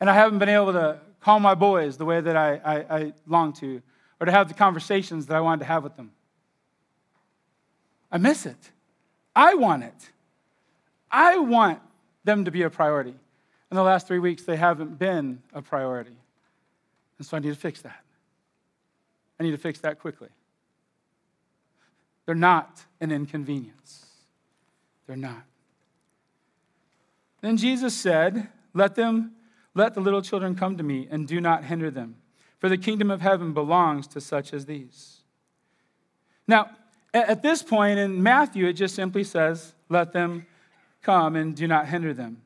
And 0.00 0.08
I 0.08 0.14
haven't 0.14 0.38
been 0.38 0.48
able 0.48 0.72
to 0.72 0.98
call 1.20 1.40
my 1.40 1.54
boys 1.54 1.96
the 1.96 2.04
way 2.04 2.20
that 2.20 2.36
I, 2.36 2.60
I, 2.64 2.96
I 2.96 3.12
long 3.26 3.52
to, 3.54 3.82
or 4.20 4.26
to 4.26 4.32
have 4.32 4.48
the 4.48 4.54
conversations 4.54 5.26
that 5.26 5.36
I 5.36 5.40
wanted 5.40 5.60
to 5.60 5.66
have 5.66 5.82
with 5.82 5.96
them. 5.96 6.12
I 8.10 8.18
miss 8.18 8.46
it. 8.46 8.70
I 9.34 9.54
want 9.54 9.84
it. 9.84 10.11
I 11.12 11.36
want 11.38 11.80
them 12.24 12.46
to 12.46 12.50
be 12.50 12.62
a 12.62 12.70
priority. 12.70 13.14
In 13.70 13.76
the 13.76 13.82
last 13.82 14.06
three 14.06 14.18
weeks, 14.18 14.44
they 14.44 14.56
haven't 14.56 14.98
been 14.98 15.42
a 15.52 15.60
priority. 15.60 16.16
And 17.18 17.26
so 17.26 17.36
I 17.36 17.40
need 17.40 17.50
to 17.50 17.54
fix 17.54 17.82
that. 17.82 18.02
I 19.38 19.44
need 19.44 19.50
to 19.52 19.58
fix 19.58 19.80
that 19.80 19.98
quickly. 19.98 20.28
They're 22.26 22.34
not 22.34 22.84
an 23.00 23.12
inconvenience. 23.12 24.06
They're 25.06 25.16
not. 25.16 25.42
Then 27.40 27.56
Jesus 27.56 27.94
said, 27.94 28.48
Let 28.72 28.94
them, 28.94 29.32
let 29.74 29.94
the 29.94 30.00
little 30.00 30.22
children 30.22 30.54
come 30.54 30.76
to 30.76 30.82
me, 30.82 31.08
and 31.10 31.26
do 31.26 31.40
not 31.40 31.64
hinder 31.64 31.90
them, 31.90 32.16
for 32.58 32.68
the 32.68 32.78
kingdom 32.78 33.10
of 33.10 33.20
heaven 33.20 33.52
belongs 33.52 34.06
to 34.08 34.20
such 34.20 34.54
as 34.54 34.66
these. 34.66 35.22
Now, 36.46 36.70
at 37.12 37.42
this 37.42 37.62
point 37.62 37.98
in 37.98 38.22
Matthew, 38.22 38.66
it 38.66 38.74
just 38.74 38.94
simply 38.94 39.24
says, 39.24 39.74
Let 39.88 40.12
them 40.12 40.46
come 41.02 41.36
and 41.36 41.54
do 41.54 41.66
not 41.66 41.88
hinder 41.88 42.14
them. 42.14 42.42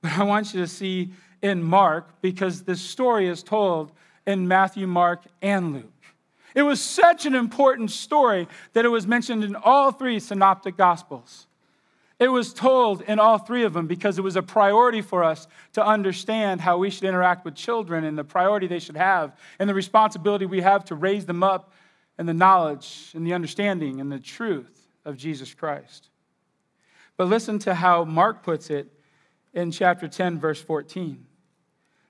But 0.00 0.12
I 0.18 0.24
want 0.24 0.52
you 0.52 0.60
to 0.60 0.66
see 0.66 1.10
in 1.42 1.62
Mark, 1.62 2.20
because 2.20 2.62
this 2.62 2.80
story 2.80 3.28
is 3.28 3.42
told 3.42 3.92
in 4.26 4.46
Matthew, 4.46 4.86
Mark, 4.86 5.22
and 5.40 5.72
Luke. 5.72 5.92
It 6.54 6.62
was 6.62 6.80
such 6.80 7.26
an 7.26 7.34
important 7.34 7.90
story 7.90 8.46
that 8.74 8.84
it 8.84 8.88
was 8.88 9.06
mentioned 9.06 9.42
in 9.42 9.56
all 9.56 9.90
three 9.90 10.20
synoptic 10.20 10.76
gospels. 10.76 11.46
It 12.18 12.28
was 12.28 12.54
told 12.54 13.02
in 13.02 13.18
all 13.18 13.38
three 13.38 13.64
of 13.64 13.72
them 13.72 13.88
because 13.88 14.16
it 14.16 14.22
was 14.22 14.36
a 14.36 14.42
priority 14.42 15.00
for 15.00 15.24
us 15.24 15.48
to 15.72 15.84
understand 15.84 16.60
how 16.60 16.78
we 16.78 16.88
should 16.88 17.04
interact 17.04 17.44
with 17.44 17.56
children 17.56 18.04
and 18.04 18.16
the 18.16 18.22
priority 18.22 18.68
they 18.68 18.78
should 18.78 18.96
have 18.96 19.36
and 19.58 19.68
the 19.68 19.74
responsibility 19.74 20.46
we 20.46 20.60
have 20.60 20.84
to 20.84 20.94
raise 20.94 21.26
them 21.26 21.42
up 21.42 21.72
in 22.18 22.26
the 22.26 22.34
knowledge 22.34 23.10
and 23.14 23.26
the 23.26 23.34
understanding 23.34 24.00
and 24.00 24.12
the 24.12 24.20
truth 24.20 24.86
of 25.04 25.16
Jesus 25.16 25.52
Christ. 25.52 26.10
But 27.16 27.28
listen 27.28 27.58
to 27.60 27.74
how 27.74 28.04
Mark 28.04 28.42
puts 28.42 28.70
it 28.70 28.88
in 29.52 29.70
chapter 29.70 30.08
10, 30.08 30.38
verse 30.38 30.60
14. 30.60 31.24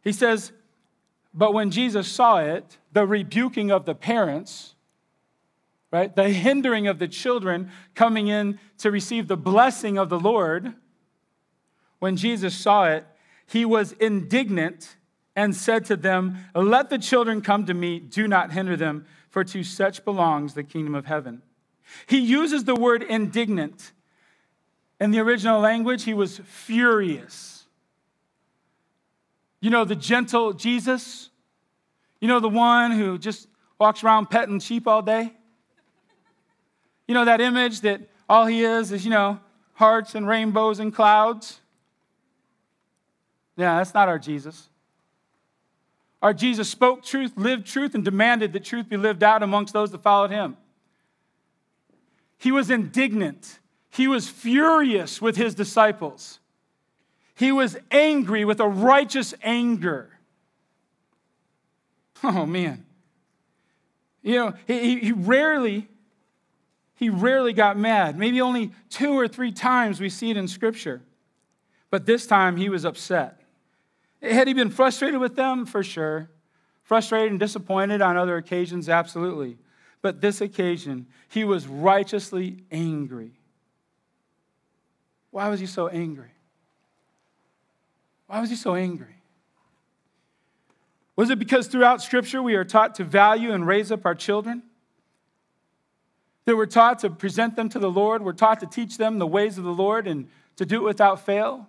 He 0.03 0.13
says, 0.13 0.53
But 1.35 1.53
when 1.53 1.71
Jesus 1.71 2.09
saw 2.09 2.39
it, 2.39 2.79
the 2.93 3.07
rebuking 3.07 3.71
of 3.71 3.85
the 3.85 3.95
parents, 3.95 4.75
right, 5.91 6.15
the 6.15 6.31
hindering 6.31 6.87
of 6.87 6.99
the 6.99 7.09
children 7.09 7.71
coming 7.95 8.29
in 8.29 8.59
to 8.79 8.91
receive 8.91 9.29
the 9.29 9.37
blessing 9.37 9.99
of 9.99 10.09
the 10.09 10.19
Lord, 10.19 10.75
when 11.99 12.17
Jesus 12.17 12.55
saw 12.55 12.87
it, 12.87 13.07
he 13.47 13.65
was 13.65 13.93
indignant 13.93 14.97
and 15.35 15.55
said 15.55 15.85
to 15.87 15.97
them, 15.97 16.39
Let 16.55 16.91
the 16.91 16.99
children 16.99 17.43
come 17.43 17.67
to 17.67 17.75
me, 17.75 17.99
do 17.99 18.29
not 18.29 18.53
hinder 18.53 18.77
them, 18.77 19.07
for 19.29 19.45
to 19.45 19.65
such 19.65 20.05
belongs 20.05 20.55
the 20.55 20.65
kingdom 20.65 20.95
of 20.95 21.07
heaven. 21.07 21.43
He 22.07 22.19
uses 22.19 22.65
the 22.65 22.75
word 22.75 23.03
indignant 23.03 23.93
in 25.03 25.11
the 25.11 25.19
original 25.19 25.59
language, 25.59 26.05
he 26.05 26.15
was 26.15 26.39
furious. 26.45 27.65
You 29.61 29.69
know, 29.69 29.85
the 29.85 29.97
gentle 29.97 30.53
Jesus? 30.53 31.29
You 32.21 32.29
know, 32.29 32.39
the 32.39 32.49
one 32.49 32.93
who 32.93 33.19
just 33.19 33.49
walks 33.81 34.05
around 34.05 34.31
petting 34.31 34.61
sheep 34.61 34.87
all 34.87 35.03
day? 35.03 35.33
You 37.09 37.15
know, 37.15 37.25
that 37.25 37.41
image 37.41 37.81
that 37.81 38.03
all 38.29 38.47
he 38.47 38.63
is 38.63 38.93
is, 38.93 39.05
you 39.05 39.11
know, 39.11 39.41
hearts 39.75 40.15
and 40.15 40.29
rainbows 40.29 40.79
and 40.79 40.95
clouds? 40.95 41.61
Yeah, 43.57 43.79
that's 43.79 43.95
not 43.95 44.09
our 44.09 44.21
Jesus. 44.21 44.69
Our 46.23 46.33
Jesus 46.33 46.69
spoke 46.69 47.03
truth, 47.03 47.33
lived 47.35 47.67
truth, 47.67 47.97
and 47.97 48.05
demanded 48.05 48.53
that 48.53 48.65
truth 48.65 48.89
be 48.89 48.97
lived 48.97 49.25
out 49.25 49.43
amongst 49.43 49.73
those 49.73 49.91
that 49.91 50.01
followed 50.01 50.31
him. 50.31 50.57
He 52.39 52.53
was 52.53 52.71
indignant 52.71 53.59
he 53.93 54.09
was 54.09 54.27
furious 54.27 55.21
with 55.21 55.37
his 55.37 55.55
disciples. 55.55 56.41
He 57.35 57.53
was 57.53 57.77
angry 57.91 58.45
with 58.45 58.59
a 58.59 58.69
righteous 58.69 59.35
anger. 59.43 60.09
Oh, 62.25 62.47
man. 62.47 62.85
You 64.23 64.37
know, 64.37 64.55
he, 64.69 65.01
he 65.01 65.11
rarely, 65.11 65.89
he 66.95 67.11
rarely 67.11 67.53
got 67.53 67.77
mad. 67.77 68.17
Maybe 68.17 68.41
only 68.41 68.71
two 68.91 69.19
or 69.19 69.27
three 69.27 69.51
times 69.51 70.01
we 70.01 70.09
see 70.09 70.31
it 70.31 70.37
in 70.37 70.47
Scripture. 70.47 71.03
But 71.91 72.07
this 72.07 72.25
time 72.29 72.57
he 72.57 72.69
was 72.69 72.85
upset. 72.85 73.41
Had 74.23 74.47
he 74.47 74.55
been 74.55 74.71
frustrated 74.71 75.19
with 75.19 75.35
them? 75.35 75.67
For 75.67 75.83
sure. 75.83 76.31
Frustrated 76.85 77.33
and 77.33 77.41
disappointed 77.41 78.01
on 78.01 78.17
other 78.17 78.37
occasions? 78.37 78.89
Absolutely. 78.89 79.59
But 80.01 80.21
this 80.21 80.41
occasion, 80.41 81.09
he 81.29 81.43
was 81.43 81.67
righteously 81.67 82.59
angry. 82.71 83.33
Why 85.33 85.49
was 85.49 85.59
he 85.59 85.67
so 85.67 85.89
angry? 85.89 86.31
Why 88.29 88.41
was 88.41 88.51
he 88.51 88.57
so 88.57 88.77
angry? 88.77 89.17
Was 91.17 91.31
it 91.31 91.39
because 91.39 91.67
throughout 91.67 92.03
Scripture 92.03 92.43
we 92.43 92.55
are 92.55 92.65
taught 92.65 92.95
to 92.97 93.05
value 93.05 93.53
and 93.53 93.67
raise 93.67 93.91
up 93.91 94.07
our 94.07 94.15
children? 94.15 94.62
That 96.45 96.57
we're 96.57 96.67
taught 96.67 97.01
to 97.01 97.11
present 97.11 97.57
them 97.57 97.69
to 97.71 97.79
the 97.79 97.91
Lord? 97.91 98.23
We're 98.23 98.33
taught 98.33 98.61
to 98.61 98.67
teach 98.67 98.99
them 98.99 99.19
the 99.19 99.27
ways 99.27 99.59
of 99.59 99.65
the 99.65 99.73
Lord 99.73 100.07
and 100.07 100.29
to 100.57 100.67
do 100.67 100.77
it 100.77 100.85
without 100.85 101.25
fail? 101.25 101.69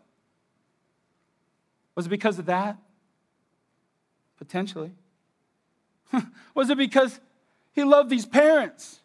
Was 1.96 2.08
it 2.08 2.10
because 2.10 2.40
of 2.40 2.48
that? 2.48 2.78
Potentially. 4.38 4.92
was 6.56 6.70
it 6.70 6.78
because 6.78 7.20
he 7.72 7.84
loved 7.84 8.10
these 8.10 8.26
parents? 8.26 9.00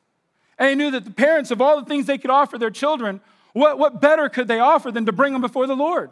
And 0.59 0.71
he 0.71 0.75
knew 0.75 0.91
that 0.91 1.05
the 1.05 1.13
parents, 1.13 1.53
of 1.53 1.61
all 1.61 1.81
the 1.81 1.87
things 1.87 2.07
they 2.07 2.19
could 2.19 2.31
offer 2.31 2.59
their 2.59 2.71
children, 2.71 3.21
what, 3.59 3.79
what 3.79 4.01
better 4.01 4.29
could 4.29 4.47
they 4.47 4.61
offer 4.61 4.93
than 4.93 5.07
to 5.07 5.13
bring 5.13 5.33
them 5.33 5.43
before 5.43 5.67
the 5.67 5.75
Lord? 5.75 6.11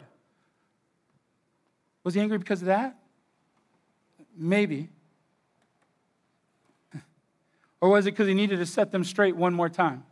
Was 2.03 2.13
he 2.13 2.19
angry 2.19 2.37
because 2.37 2.61
of 2.61 2.67
that? 2.67 2.97
Maybe. 4.35 4.89
Or 7.79 7.89
was 7.89 8.05
it 8.05 8.11
because 8.11 8.27
he 8.27 8.33
needed 8.33 8.57
to 8.57 8.65
set 8.65 8.91
them 8.91 9.03
straight 9.03 9.35
one 9.35 9.53
more 9.53 9.69
time? 9.69 10.03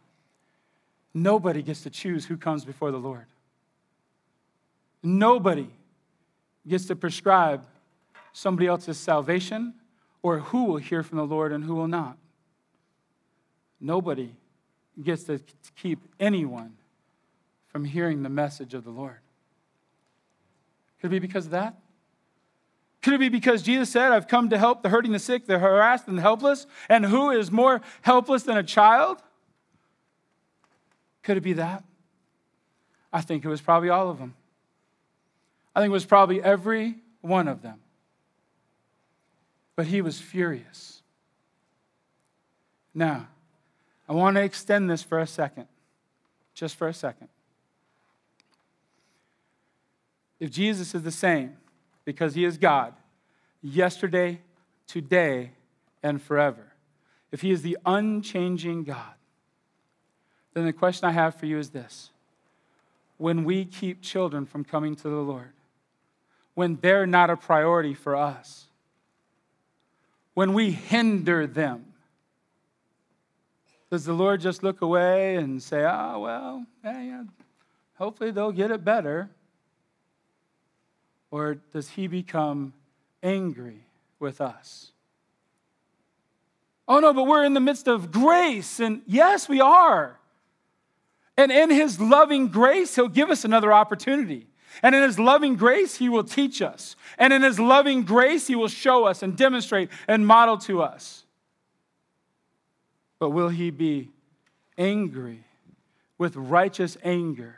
Nobody 1.13 1.61
gets 1.61 1.83
to 1.83 1.89
choose 1.89 2.25
who 2.25 2.37
comes 2.37 2.63
before 2.63 2.91
the 2.91 2.97
Lord. 2.97 3.25
Nobody 5.01 5.69
gets 6.67 6.85
to 6.87 6.95
prescribe 6.95 7.65
somebody 8.33 8.67
else's 8.67 8.97
salvation 8.97 9.73
or 10.21 10.39
who 10.39 10.65
will 10.65 10.77
hear 10.77 11.03
from 11.03 11.17
the 11.17 11.25
Lord 11.25 11.51
and 11.51 11.63
who 11.63 11.75
will 11.75 11.87
not. 11.87 12.17
nobody 13.79 14.29
gets 15.03 15.23
to 15.25 15.39
keep 15.75 15.99
anyone 16.19 16.73
from 17.75 17.83
hearing 17.83 18.23
the 18.23 18.29
message 18.29 18.73
of 18.73 18.85
the 18.85 18.89
Lord. 18.89 19.17
Could 21.01 21.07
it 21.07 21.09
be 21.09 21.19
because 21.19 21.43
of 21.47 21.51
that? 21.51 21.75
Could 23.01 23.15
it 23.15 23.19
be 23.19 23.27
because 23.27 23.63
Jesus 23.63 23.89
said, 23.89 24.13
I've 24.13 24.29
come 24.29 24.49
to 24.51 24.57
help 24.57 24.81
the 24.81 24.87
hurting, 24.87 25.11
the 25.11 25.19
sick, 25.19 25.45
the 25.45 25.59
harassed, 25.59 26.07
and 26.07 26.17
the 26.17 26.21
helpless? 26.21 26.67
And 26.87 27.05
who 27.05 27.31
is 27.31 27.51
more 27.51 27.81
helpless 28.01 28.43
than 28.43 28.55
a 28.55 28.63
child? 28.63 29.21
Could 31.21 31.35
it 31.35 31.41
be 31.41 31.51
that? 31.51 31.83
I 33.11 33.19
think 33.19 33.43
it 33.43 33.49
was 33.49 33.59
probably 33.59 33.89
all 33.89 34.09
of 34.09 34.19
them. 34.19 34.35
I 35.75 35.81
think 35.81 35.89
it 35.89 35.91
was 35.91 36.05
probably 36.05 36.41
every 36.41 36.95
one 37.19 37.49
of 37.49 37.61
them. 37.61 37.81
But 39.75 39.87
he 39.87 40.01
was 40.01 40.21
furious. 40.21 41.01
Now, 42.93 43.27
I 44.07 44.13
want 44.13 44.37
to 44.37 44.43
extend 44.43 44.89
this 44.89 45.03
for 45.03 45.19
a 45.19 45.27
second, 45.27 45.67
just 46.53 46.77
for 46.77 46.87
a 46.87 46.93
second. 46.93 47.27
If 50.45 50.51
Jesus 50.51 50.93
is 50.93 51.01
the 51.01 51.09
same, 51.09 51.57
because 52.03 52.35
he 52.35 52.45
is 52.45 52.59
God, 52.59 52.93
yesterday, 53.63 54.41
today, 54.85 55.53
and 56.03 56.21
forever, 56.21 56.71
if 57.31 57.41
he 57.41 57.49
is 57.49 57.63
the 57.63 57.79
unchanging 57.83 58.83
God, 58.83 59.15
then 60.53 60.65
the 60.67 60.71
question 60.71 61.09
I 61.09 61.13
have 61.13 61.33
for 61.33 61.47
you 61.47 61.57
is 61.57 61.71
this 61.71 62.11
When 63.17 63.43
we 63.43 63.65
keep 63.65 64.03
children 64.03 64.45
from 64.45 64.63
coming 64.63 64.95
to 64.97 65.09
the 65.09 65.15
Lord, 65.15 65.51
when 66.53 66.77
they're 66.79 67.07
not 67.07 67.31
a 67.31 67.37
priority 67.37 67.95
for 67.95 68.15
us, 68.15 68.65
when 70.35 70.53
we 70.53 70.69
hinder 70.69 71.47
them, 71.47 71.85
does 73.89 74.05
the 74.05 74.13
Lord 74.13 74.41
just 74.41 74.61
look 74.61 74.83
away 74.83 75.37
and 75.37 75.59
say, 75.63 75.83
oh, 75.85 76.19
well, 76.19 76.65
yeah, 76.83 77.23
hopefully 77.95 78.29
they'll 78.29 78.51
get 78.51 78.69
it 78.69 78.85
better? 78.85 79.31
Or 81.35 81.55
does 81.73 81.89
he 81.89 82.07
become 82.07 82.71
angry 83.21 83.83
with 84.19 84.39
us? 84.39 84.93
Oh, 86.87 87.01
no, 87.01 87.11
but 87.13 87.27
we're 87.27 87.43
in 87.43 87.53
the 87.53 87.59
midst 87.59 87.89
of 87.89 88.09
grace. 88.09 88.79
And 88.79 89.01
yes, 89.05 89.49
we 89.49 89.59
are. 89.59 90.17
And 91.35 91.51
in 91.51 91.71
his 91.71 91.99
loving 91.99 92.47
grace, 92.47 92.95
he'll 92.95 93.09
give 93.09 93.29
us 93.29 93.43
another 93.43 93.73
opportunity. 93.73 94.47
And 94.81 94.95
in 94.95 95.03
his 95.03 95.19
loving 95.19 95.57
grace, 95.57 95.97
he 95.97 96.07
will 96.07 96.23
teach 96.23 96.61
us. 96.61 96.95
And 97.17 97.33
in 97.33 97.41
his 97.41 97.59
loving 97.59 98.03
grace, 98.03 98.47
he 98.47 98.55
will 98.55 98.69
show 98.69 99.03
us 99.03 99.21
and 99.21 99.35
demonstrate 99.35 99.89
and 100.07 100.25
model 100.25 100.57
to 100.59 100.83
us. 100.83 101.25
But 103.19 103.31
will 103.31 103.49
he 103.49 103.71
be 103.71 104.09
angry 104.77 105.43
with 106.17 106.37
righteous 106.37 106.97
anger 107.03 107.57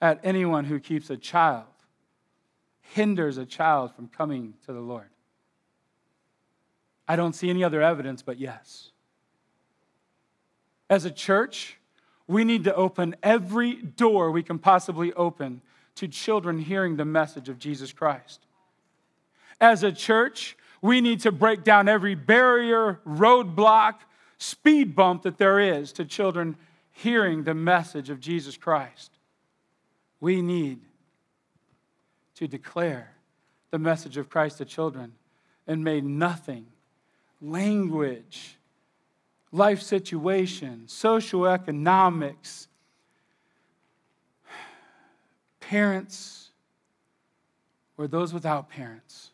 at 0.00 0.18
anyone 0.24 0.64
who 0.64 0.80
keeps 0.80 1.08
a 1.08 1.16
child 1.16 1.66
hinders 2.94 3.38
a 3.38 3.46
child 3.46 3.94
from 3.94 4.08
coming 4.08 4.54
to 4.66 4.72
the 4.72 4.80
Lord? 4.80 5.08
I 7.08 7.16
don't 7.16 7.34
see 7.34 7.50
any 7.50 7.64
other 7.64 7.82
evidence, 7.82 8.22
but 8.22 8.38
yes. 8.38 8.90
As 10.88 11.04
a 11.04 11.10
church, 11.10 11.78
we 12.26 12.44
need 12.44 12.64
to 12.64 12.74
open 12.74 13.16
every 13.22 13.74
door 13.74 14.30
we 14.30 14.42
can 14.42 14.58
possibly 14.58 15.12
open 15.14 15.60
to 15.96 16.08
children 16.08 16.58
hearing 16.58 16.96
the 16.96 17.04
message 17.04 17.48
of 17.48 17.58
Jesus 17.58 17.92
Christ. 17.92 18.46
As 19.60 19.82
a 19.82 19.92
church, 19.92 20.56
we 20.80 21.00
need 21.00 21.20
to 21.20 21.32
break 21.32 21.64
down 21.64 21.88
every 21.88 22.14
barrier, 22.14 23.00
roadblock, 23.06 23.94
speed 24.38 24.94
bump 24.94 25.22
that 25.22 25.38
there 25.38 25.60
is 25.60 25.92
to 25.92 26.04
children 26.04 26.56
hearing 26.90 27.44
the 27.44 27.54
message 27.54 28.10
of 28.10 28.20
Jesus 28.20 28.56
Christ. 28.56 29.12
We 30.20 30.42
need 30.42 30.80
to 32.42 32.48
declare 32.48 33.08
the 33.70 33.78
message 33.78 34.16
of 34.16 34.28
Christ 34.28 34.58
to 34.58 34.64
children 34.64 35.12
and 35.68 35.84
may 35.84 36.00
nothing, 36.00 36.66
language, 37.40 38.56
life 39.52 39.80
situation, 39.80 40.82
socioeconomics, 40.88 42.66
parents, 45.60 46.48
or 47.96 48.08
those 48.08 48.34
without 48.34 48.68
parents, 48.68 49.30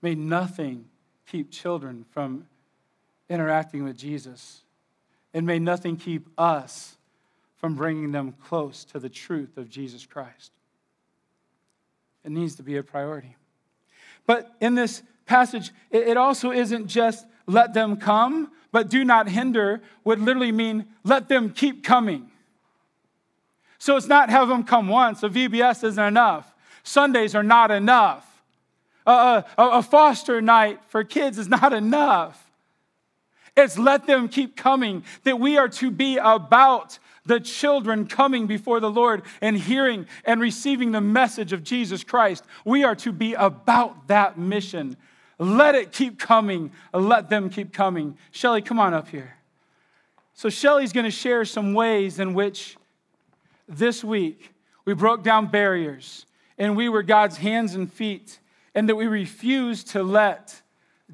may 0.00 0.14
nothing 0.14 0.84
keep 1.26 1.50
children 1.50 2.04
from 2.12 2.46
interacting 3.28 3.82
with 3.82 3.96
Jesus. 3.96 4.62
And 5.32 5.44
may 5.44 5.58
nothing 5.58 5.96
keep 5.96 6.28
us 6.38 6.96
from 7.56 7.74
bringing 7.74 8.12
them 8.12 8.36
close 8.44 8.84
to 8.84 9.00
the 9.00 9.08
truth 9.08 9.56
of 9.56 9.68
Jesus 9.68 10.06
Christ. 10.06 10.52
It 12.24 12.32
needs 12.32 12.54
to 12.56 12.62
be 12.62 12.76
a 12.76 12.82
priority. 12.82 13.36
But 14.26 14.54
in 14.60 14.74
this 14.74 15.02
passage, 15.26 15.70
it 15.90 16.16
also 16.16 16.50
isn't 16.50 16.86
just 16.86 17.26
let 17.46 17.74
them 17.74 17.96
come, 17.96 18.50
but 18.72 18.88
do 18.88 19.04
not 19.04 19.28
hinder 19.28 19.82
would 20.04 20.20
literally 20.20 20.52
mean 20.52 20.86
let 21.04 21.28
them 21.28 21.50
keep 21.50 21.84
coming. 21.84 22.30
So 23.78 23.96
it's 23.96 24.06
not 24.06 24.30
have 24.30 24.48
them 24.48 24.64
come 24.64 24.88
once. 24.88 25.22
A 25.22 25.28
VBS 25.28 25.84
isn't 25.84 26.02
enough. 26.02 26.54
Sundays 26.82 27.34
are 27.34 27.42
not 27.42 27.70
enough. 27.70 28.26
A, 29.06 29.10
a, 29.10 29.44
a 29.58 29.82
foster 29.82 30.40
night 30.40 30.80
for 30.88 31.04
kids 31.04 31.38
is 31.38 31.48
not 31.48 31.72
enough. 31.72 32.43
It's 33.56 33.78
let 33.78 34.06
them 34.06 34.28
keep 34.28 34.56
coming, 34.56 35.04
that 35.22 35.38
we 35.38 35.56
are 35.56 35.68
to 35.68 35.90
be 35.90 36.16
about 36.16 36.98
the 37.26 37.40
children 37.40 38.06
coming 38.06 38.46
before 38.46 38.80
the 38.80 38.90
Lord 38.90 39.22
and 39.40 39.56
hearing 39.56 40.06
and 40.24 40.40
receiving 40.40 40.92
the 40.92 41.00
message 41.00 41.52
of 41.52 41.62
Jesus 41.62 42.04
Christ. 42.04 42.44
We 42.64 42.84
are 42.84 42.96
to 42.96 43.12
be 43.12 43.34
about 43.34 44.08
that 44.08 44.36
mission. 44.36 44.96
Let 45.38 45.74
it 45.74 45.92
keep 45.92 46.18
coming. 46.18 46.72
Let 46.92 47.30
them 47.30 47.48
keep 47.48 47.72
coming. 47.72 48.18
Shelly, 48.30 48.60
come 48.60 48.78
on 48.78 48.92
up 48.92 49.08
here. 49.08 49.36
So, 50.34 50.48
Shelly's 50.48 50.92
going 50.92 51.04
to 51.04 51.10
share 51.10 51.44
some 51.44 51.74
ways 51.74 52.18
in 52.18 52.34
which 52.34 52.76
this 53.68 54.02
week 54.02 54.52
we 54.84 54.94
broke 54.94 55.22
down 55.22 55.46
barriers 55.46 56.26
and 56.58 56.76
we 56.76 56.88
were 56.88 57.02
God's 57.02 57.36
hands 57.36 57.74
and 57.74 57.92
feet, 57.92 58.38
and 58.74 58.88
that 58.88 58.94
we 58.94 59.06
refused 59.06 59.88
to 59.88 60.02
let 60.02 60.62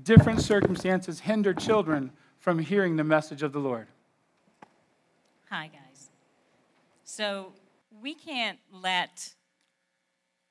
different 0.02 0.40
circumstances 0.40 1.20
hinder 1.20 1.54
children 1.54 2.10
from 2.40 2.58
hearing 2.58 2.96
the 2.96 3.04
message 3.04 3.42
of 3.42 3.52
the 3.52 3.58
Lord. 3.58 3.86
Hi, 5.50 5.68
guys. 5.68 6.08
So 7.04 7.52
we 8.02 8.14
can't 8.14 8.58
let 8.72 9.34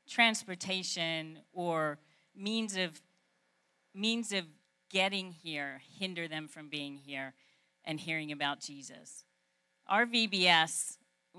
transportation 0.07 1.39
or 1.51 1.97
means 2.35 2.77
of 2.77 3.01
means 3.93 4.31
of 4.31 4.45
getting 4.89 5.31
here 5.31 5.81
hinder 5.99 6.27
them 6.27 6.47
from 6.47 6.69
being 6.69 6.95
here 6.95 7.33
and 7.83 7.99
hearing 7.99 8.31
about 8.31 8.59
Jesus. 8.59 9.23
Our 9.87 10.05
VBS 10.05 10.97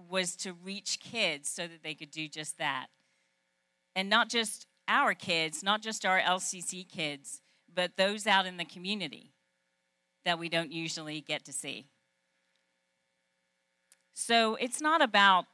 was 0.09 0.35
to 0.37 0.53
reach 0.53 0.99
kids 1.01 1.49
so 1.49 1.63
that 1.63 1.83
they 1.85 1.95
could 1.95 2.11
do 2.11 2.29
just 2.29 2.59
that. 2.59 2.89
And 3.95 4.09
not 4.09 4.29
just 4.29 4.67
our 4.89 5.15
kids, 5.15 5.63
not 5.63 5.81
just 5.81 6.05
our 6.05 6.21
LCC 6.21 6.89
kids, 6.89 7.41
but 7.73 7.97
those 7.97 8.27
out 8.27 8.47
in 8.47 8.57
the 8.57 8.65
community 8.65 9.33
that 10.25 10.39
we 10.39 10.49
don't 10.49 10.73
usually 10.73 11.21
get 11.21 11.45
to 11.45 11.53
see. 11.53 11.87
So 14.15 14.57
it's 14.57 14.81
not 14.81 15.01
about 15.01 15.47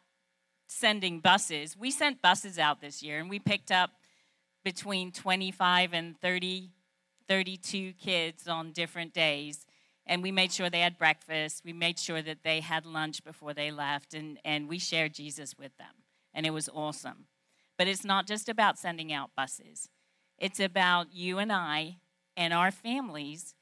sending 0.67 1.21
buses. 1.21 1.77
We 1.77 1.91
sent 1.91 2.21
buses 2.21 2.59
out 2.59 2.81
this 2.81 3.03
year 3.03 3.21
and 3.21 3.31
we 3.31 3.39
picked 3.39 3.71
up 3.71 3.91
between 4.65 5.13
25 5.13 5.93
and 5.93 6.21
30, 6.21 6.71
32 7.29 7.93
kids 7.93 8.49
on 8.49 8.73
different 8.73 9.13
days. 9.15 9.67
And 10.07 10.23
we 10.23 10.33
made 10.33 10.53
sure 10.53 10.71
they 10.71 10.81
had 10.81 10.99
breakfast. 10.99 11.63
We 11.65 11.73
made 11.73 11.99
sure 11.99 12.23
that 12.23 12.43
they 12.43 12.61
had 12.61 12.87
lunch 12.87 13.25
before 13.25 13.55
they 13.55 13.71
left. 13.71 14.15
And, 14.15 14.39
and 14.45 14.69
we 14.69 14.79
shared 14.79 15.15
Jesus 15.15 15.55
with 15.59 15.77
them. 15.79 16.03
And 16.35 16.47
it 16.47 16.51
was 16.51 16.69
awesome. 16.69 17.27
But 17.79 17.89
it's 17.89 18.05
not 18.05 18.27
just 18.27 18.49
about 18.49 18.79
sending 18.79 19.13
out 19.13 19.31
buses, 19.37 19.89
it's 20.39 20.61
about 20.61 21.15
you 21.15 21.39
and 21.39 21.53
I 21.53 21.99
and 22.37 22.53
our 22.53 22.71
families 22.71 23.55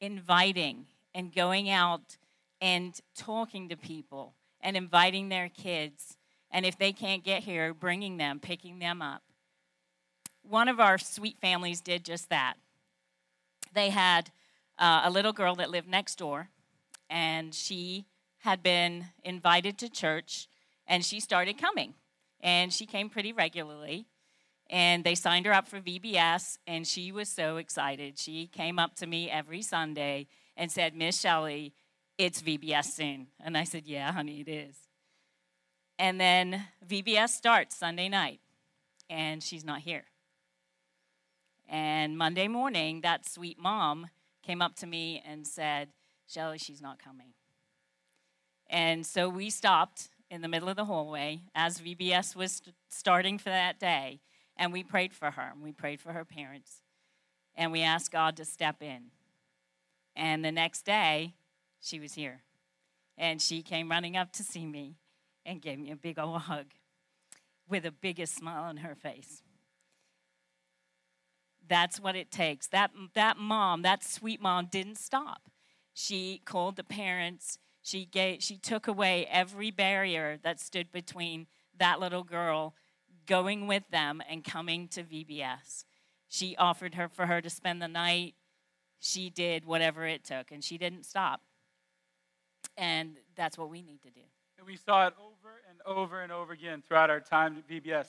inviting 0.00 0.86
and 1.14 1.34
going 1.34 1.70
out 1.70 2.16
and 2.60 2.98
talking 3.16 3.68
to 3.68 3.76
people 3.76 4.34
and 4.60 4.76
inviting 4.76 5.28
their 5.28 5.48
kids. 5.48 6.16
And 6.50 6.64
if 6.64 6.78
they 6.78 6.92
can't 6.92 7.24
get 7.24 7.42
here, 7.42 7.74
bringing 7.74 8.16
them, 8.16 8.40
picking 8.40 8.78
them 8.78 9.02
up. 9.02 9.22
One 10.42 10.68
of 10.68 10.80
our 10.80 10.98
sweet 10.98 11.38
families 11.38 11.80
did 11.80 12.04
just 12.04 12.28
that. 12.30 12.54
They 13.72 13.90
had 13.90 14.30
uh, 14.78 15.02
a 15.04 15.10
little 15.10 15.32
girl 15.32 15.54
that 15.56 15.70
lived 15.70 15.88
next 15.88 16.16
door, 16.16 16.48
and 17.10 17.54
she 17.54 18.06
had 18.38 18.62
been 18.62 19.06
invited 19.24 19.78
to 19.78 19.88
church, 19.88 20.48
and 20.86 21.04
she 21.04 21.18
started 21.18 21.58
coming. 21.58 21.94
And 22.40 22.72
she 22.72 22.86
came 22.86 23.08
pretty 23.08 23.32
regularly. 23.32 24.06
And 24.70 25.04
they 25.04 25.14
signed 25.14 25.46
her 25.46 25.52
up 25.52 25.68
for 25.68 25.80
VBS, 25.80 26.58
and 26.66 26.86
she 26.86 27.12
was 27.12 27.28
so 27.28 27.58
excited. 27.58 28.18
She 28.18 28.46
came 28.46 28.78
up 28.78 28.96
to 28.96 29.06
me 29.06 29.30
every 29.30 29.60
Sunday 29.60 30.26
and 30.56 30.72
said, 30.72 30.94
Miss 30.94 31.20
Shelley, 31.20 31.74
It's 32.16 32.40
VBS 32.42 32.86
soon. 32.86 33.26
And 33.40 33.58
I 33.58 33.64
said, 33.64 33.86
Yeah, 33.86 34.12
honey, 34.12 34.40
it 34.40 34.48
is. 34.48 34.76
And 35.98 36.20
then 36.20 36.64
VBS 36.86 37.30
starts 37.30 37.76
Sunday 37.76 38.08
night, 38.08 38.40
and 39.08 39.42
she's 39.42 39.64
not 39.64 39.80
here. 39.80 40.04
And 41.68 42.16
Monday 42.18 42.48
morning, 42.48 43.00
that 43.02 43.28
sweet 43.28 43.58
mom 43.58 44.08
came 44.42 44.60
up 44.60 44.76
to 44.76 44.86
me 44.86 45.22
and 45.26 45.46
said, 45.46 45.88
Shelly, 46.26 46.58
she's 46.58 46.82
not 46.82 47.02
coming. 47.02 47.32
And 48.68 49.06
so 49.06 49.28
we 49.28 49.50
stopped 49.50 50.08
in 50.30 50.40
the 50.40 50.48
middle 50.48 50.68
of 50.68 50.76
the 50.76 50.86
hallway 50.86 51.40
as 51.54 51.80
VBS 51.80 52.34
was 52.34 52.62
starting 52.88 53.38
for 53.38 53.50
that 53.50 53.78
day, 53.78 54.20
and 54.56 54.72
we 54.72 54.82
prayed 54.82 55.12
for 55.12 55.32
her. 55.32 55.50
And 55.52 55.62
we 55.62 55.72
prayed 55.72 56.00
for 56.00 56.12
her 56.12 56.24
parents. 56.24 56.82
And 57.56 57.72
we 57.72 57.82
asked 57.82 58.10
God 58.10 58.36
to 58.36 58.44
step 58.44 58.82
in. 58.82 59.10
And 60.16 60.44
the 60.44 60.52
next 60.52 60.84
day, 60.84 61.34
she 61.80 62.00
was 62.00 62.14
here. 62.14 62.42
And 63.16 63.40
she 63.40 63.62
came 63.62 63.90
running 63.90 64.16
up 64.16 64.32
to 64.32 64.42
see 64.42 64.66
me 64.66 64.96
and 65.46 65.60
gave 65.60 65.78
me 65.78 65.90
a 65.90 65.96
big 65.96 66.18
old 66.18 66.42
hug 66.42 66.66
with 67.68 67.84
the 67.84 67.92
biggest 67.92 68.34
smile 68.34 68.64
on 68.64 68.78
her 68.78 68.94
face. 68.94 69.42
That's 71.66 71.98
what 71.98 72.16
it 72.16 72.30
takes. 72.30 72.66
That, 72.68 72.90
that 73.14 73.38
mom, 73.38 73.82
that 73.82 74.04
sweet 74.04 74.40
mom, 74.40 74.66
didn't 74.66 74.98
stop. 74.98 75.48
She 75.94 76.42
called 76.44 76.76
the 76.76 76.84
parents. 76.84 77.58
She, 77.82 78.04
gave, 78.04 78.42
she 78.42 78.56
took 78.56 78.86
away 78.86 79.26
every 79.30 79.70
barrier 79.70 80.38
that 80.42 80.60
stood 80.60 80.92
between 80.92 81.46
that 81.78 82.00
little 82.00 82.24
girl 82.24 82.74
going 83.26 83.66
with 83.66 83.84
them 83.90 84.22
and 84.28 84.44
coming 84.44 84.88
to 84.88 85.02
VBS. 85.02 85.84
She 86.28 86.56
offered 86.56 86.94
her 86.94 87.08
for 87.08 87.26
her 87.26 87.40
to 87.40 87.50
spend 87.50 87.80
the 87.80 87.88
night. 87.88 88.34
She 89.00 89.30
did 89.30 89.64
whatever 89.64 90.06
it 90.06 90.24
took, 90.24 90.50
and 90.50 90.62
she 90.64 90.78
didn't 90.78 91.04
stop. 91.04 91.40
And 92.76 93.16
that's 93.36 93.56
what 93.56 93.70
we 93.70 93.82
need 93.82 94.02
to 94.02 94.10
do. 94.10 94.22
And 94.58 94.66
we 94.66 94.76
saw 94.76 95.06
it 95.06 95.14
over 95.18 95.60
and 95.68 95.80
over 95.86 96.20
and 96.22 96.32
over 96.32 96.52
again 96.52 96.82
throughout 96.86 97.10
our 97.10 97.20
time 97.20 97.56
at 97.56 97.68
VBS 97.68 98.06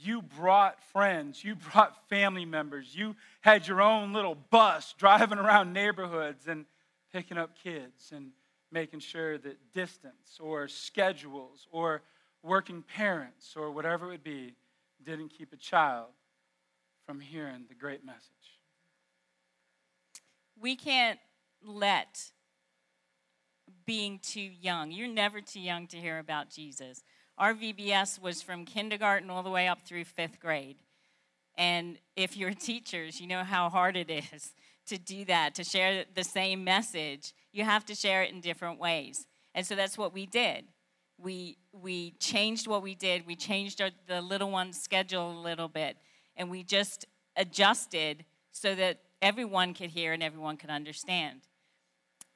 you 0.00 0.22
brought 0.22 0.82
friends, 0.92 1.44
you 1.44 1.54
brought 1.72 2.08
family 2.08 2.44
members, 2.44 2.94
you 2.94 3.14
had 3.40 3.66
your 3.66 3.80
own 3.80 4.12
little 4.12 4.34
bus 4.34 4.94
driving 4.98 5.38
around 5.38 5.72
neighborhoods 5.72 6.48
and 6.48 6.64
picking 7.12 7.38
up 7.38 7.56
kids 7.62 8.12
and 8.12 8.30
making 8.72 9.00
sure 9.00 9.38
that 9.38 9.56
distance 9.72 10.38
or 10.40 10.66
schedules 10.66 11.68
or 11.70 12.02
working 12.44 12.82
parents 12.82 13.54
or 13.56 13.70
whatever 13.72 14.06
it 14.06 14.10
would 14.10 14.24
be 14.24 14.54
didn't 15.04 15.30
keep 15.30 15.52
a 15.52 15.56
child 15.56 16.10
from 17.06 17.18
hearing 17.18 17.64
the 17.68 17.74
great 17.74 18.04
message. 18.04 18.60
We 20.60 20.76
can't 20.76 21.18
let 21.66 22.30
being 23.84 24.20
too 24.22 24.40
young, 24.40 24.92
you're 24.92 25.08
never 25.08 25.40
too 25.40 25.60
young 25.60 25.86
to 25.88 25.96
hear 25.96 26.18
about 26.18 26.50
Jesus 26.50 27.02
our 27.36 27.54
VBS 27.54 28.20
was 28.20 28.42
from 28.42 28.64
kindergarten 28.64 29.30
all 29.30 29.42
the 29.42 29.50
way 29.50 29.66
up 29.66 29.86
through 29.86 30.04
fifth 30.04 30.38
grade. 30.40 30.76
And 31.56 31.98
if 32.16 32.36
you're 32.36 32.54
teachers, 32.54 33.20
you 33.20 33.26
know 33.26 33.44
how 33.44 33.68
hard 33.68 33.96
it 33.96 34.10
is 34.10 34.52
to 34.86 34.98
do 34.98 35.24
that, 35.24 35.54
to 35.56 35.64
share 35.64 36.04
the 36.14 36.24
same 36.24 36.62
message. 36.62 37.32
You 37.52 37.64
have 37.64 37.84
to 37.86 37.94
share 37.94 38.22
it 38.22 38.32
in 38.32 38.40
different 38.40 38.78
ways. 38.78 39.26
And 39.54 39.66
so 39.66 39.74
that's 39.74 39.96
what 39.96 40.12
we 40.12 40.26
did. 40.26 40.64
We, 41.22 41.56
we 41.72 42.12
changed 42.18 42.66
what 42.66 42.82
we 42.82 42.94
did. 42.94 43.26
We 43.26 43.36
changed 43.36 43.80
our, 43.80 43.90
the 44.06 44.20
little 44.20 44.50
one's 44.50 44.80
schedule 44.80 45.30
a 45.30 45.40
little 45.40 45.68
bit. 45.68 45.96
And 46.36 46.50
we 46.50 46.62
just 46.62 47.06
adjusted 47.36 48.24
so 48.52 48.74
that 48.74 49.00
everyone 49.22 49.74
could 49.74 49.90
hear 49.90 50.12
and 50.12 50.22
everyone 50.22 50.56
could 50.56 50.70
understand. 50.70 51.42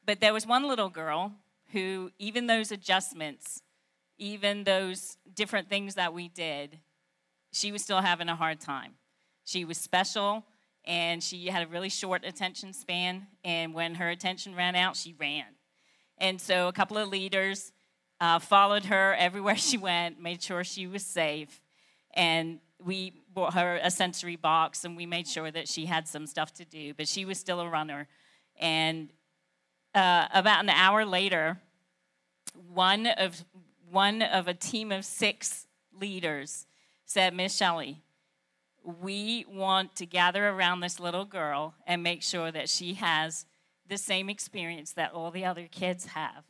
But 0.05 0.21
there 0.21 0.33
was 0.33 0.47
one 0.47 0.67
little 0.67 0.89
girl 0.89 1.33
who, 1.73 2.11
even 2.19 2.47
those 2.47 2.73
adjustments, 2.73 3.63
even 4.17 4.65
those 4.65 5.19
different 5.35 5.69
things 5.69 5.95
that 5.97 6.15
we 6.15 6.29
did, 6.29 6.79
she 7.53 7.73
was 7.73 7.83
still 7.83 8.01
having 8.01 8.29
a 8.29 8.37
hard 8.37 8.61
time. 8.61 8.93
She 9.45 9.65
was 9.65 9.79
special 9.79 10.45
and 10.85 11.23
she 11.23 11.47
had 11.47 11.63
a 11.63 11.67
really 11.67 11.89
short 11.89 12.25
attention 12.25 12.73
span. 12.73 13.27
And 13.45 13.75
when 13.75 13.97
her 13.97 14.09
attention 14.09 14.55
ran 14.55 14.75
out, 14.75 14.97
she 14.97 15.15
ran. 15.19 15.45
And 16.17 16.41
so 16.41 16.69
a 16.69 16.73
couple 16.73 16.97
of 16.97 17.09
leaders 17.09 17.73
uh, 18.21 18.39
followed 18.39 18.87
her 18.87 19.15
everywhere 19.15 19.57
she 19.69 19.77
went, 19.77 20.21
made 20.21 20.43
sure 20.43 20.65
she 20.65 20.87
was 20.87 21.05
safe. 21.05 21.61
And 22.15 22.61
we 22.85 23.13
bought 23.33 23.55
her 23.55 23.79
a 23.83 23.91
sensory 23.91 24.37
box 24.37 24.85
and 24.85 24.97
we 24.97 25.07
made 25.07 25.27
sure 25.27 25.51
that 25.51 25.69
she 25.69 25.87
had 25.87 26.09
some 26.09 26.27
stuff 26.27 26.53
to 26.55 26.65
do, 26.65 26.95
but 26.95 27.09
she 27.09 27.25
was 27.25 27.39
still 27.39 27.61
a 27.61 27.69
runner. 27.69 28.09
And 28.59 29.11
uh, 29.95 30.27
about 30.33 30.63
an 30.63 30.71
hour 30.71 31.05
later, 31.05 31.59
one 32.73 33.07
of 33.07 33.45
one 33.91 34.23
of 34.23 34.49
a 34.49 34.55
team 34.55 34.93
of 34.93 35.05
six 35.05 35.67
leaders 35.99 36.67
said, 37.07 37.35
Miss 37.35 37.57
Shelley, 37.57 38.03
we 39.01 39.45
want 39.49 39.97
to 39.97 40.07
gather 40.07 40.49
around 40.49 40.81
this 40.81 41.01
little 41.01 41.25
girl 41.25 41.75
and 41.87 42.03
make 42.03 42.23
sure 42.23 42.51
that 42.53 42.69
she 42.69 42.95
has 42.95 43.47
the 43.89 43.97
same 43.97 44.29
experience 44.29 44.93
that 44.93 45.13
all 45.13 45.31
the 45.31 45.45
other 45.45 45.69
kids 45.71 46.07
have. 46.07 46.45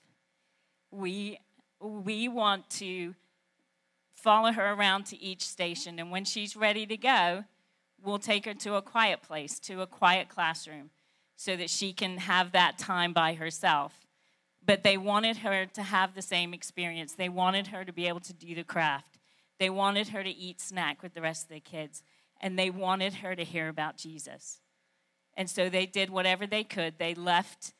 We, 0.91 1.39
we 1.81 2.29
want 2.29 2.69
to 2.71 3.15
follow 4.15 4.53
her 4.53 4.73
around 4.73 5.07
to 5.07 5.23
each 5.23 5.43
station, 5.43 5.99
and 5.99 6.11
when 6.11 6.25
she's 6.25 6.57
ready 6.57 6.87
to 6.87 6.97
go, 6.97 7.45
we'll 8.03 8.19
take 8.19 8.45
her 8.45 8.55
to 8.55 8.75
a 8.75 8.83
quiet 8.83 9.23
place, 9.23 9.59
to 9.61 9.81
a 9.81 9.87
quiet 9.87 10.29
classroom, 10.29 10.91
so 11.37 11.57
that 11.57 11.71
she 11.71 11.93
can 11.93 12.19
have 12.19 12.53
that 12.53 12.79
time 12.79 13.13
by 13.13 13.35
herself 13.35 14.07
but 14.69 14.83
they 14.83 14.99
wanted 14.99 15.39
her 15.39 15.65
to 15.65 15.83
have 15.83 16.15
the 16.15 16.21
same 16.21 16.53
experience. 16.53 17.15
They 17.15 17.31
wanted 17.31 17.69
her 17.69 17.87
to 17.87 17.93
be 17.93 18.07
able 18.07 18.21
to 18.21 18.35
do 18.35 18.55
the 18.55 18.65
craft. 18.65 19.19
They 19.59 19.71
wanted 19.71 20.09
her 20.09 20.23
to 20.23 20.29
eat 20.29 20.61
snack 20.61 21.03
with 21.03 21.15
the 21.15 21.23
rest 21.23 21.45
of 21.45 21.49
the 21.49 21.61
kids. 21.61 22.03
And 22.39 22.59
they 22.59 22.69
wanted 22.69 23.15
her 23.15 23.35
to 23.35 23.45
hear 23.45 23.71
about 23.71 23.97
Jesus. 23.97 24.61
And 25.39 25.49
so 25.49 25.71
they 25.71 25.87
did 25.87 26.11
whatever 26.11 26.47
they 26.47 26.65
could. 26.65 26.99
They 26.99 27.15
left, 27.15 27.73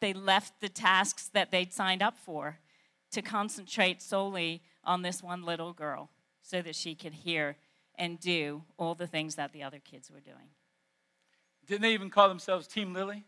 they 0.00 0.14
left 0.14 0.62
the 0.62 0.70
tasks 0.70 1.28
that 1.34 1.50
they'd 1.50 1.74
signed 1.74 2.02
up 2.02 2.16
for 2.16 2.58
to 3.12 3.22
concentrate 3.22 4.02
solely 4.02 4.62
on 4.84 5.02
this 5.02 5.22
one 5.22 5.42
little 5.42 5.72
girl 5.72 6.10
so 6.42 6.62
that 6.62 6.74
she 6.74 6.94
could 6.94 7.12
hear 7.12 7.56
and 7.96 8.18
do 8.18 8.62
all 8.78 8.94
the 8.94 9.06
things 9.06 9.34
that 9.34 9.52
the 9.52 9.62
other 9.62 9.78
kids 9.78 10.10
were 10.10 10.20
doing. 10.20 10.50
Didn't 11.66 11.82
they 11.82 11.92
even 11.92 12.10
call 12.10 12.28
themselves 12.28 12.66
Team 12.66 12.94
Lily? 12.94 13.24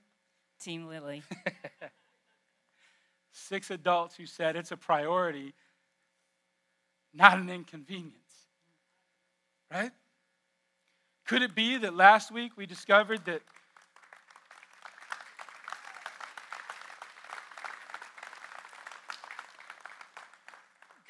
Team 0.61 0.89
Lily. 0.89 1.23
six 3.33 3.71
adults 3.71 4.17
who 4.17 4.27
said 4.27 4.57
it's 4.57 4.73
a 4.73 4.77
priority, 4.77 5.55
not 7.13 7.39
an 7.39 7.51
inconvenience. 7.51 8.17
Right? 9.71 9.91
Could 11.27 11.43
it 11.43 11.55
be 11.55 11.79
that 11.79 11.95
last 11.95 12.31
week 12.31 12.53
we 12.57 12.67
discovered 12.67 13.25
that 13.25 13.43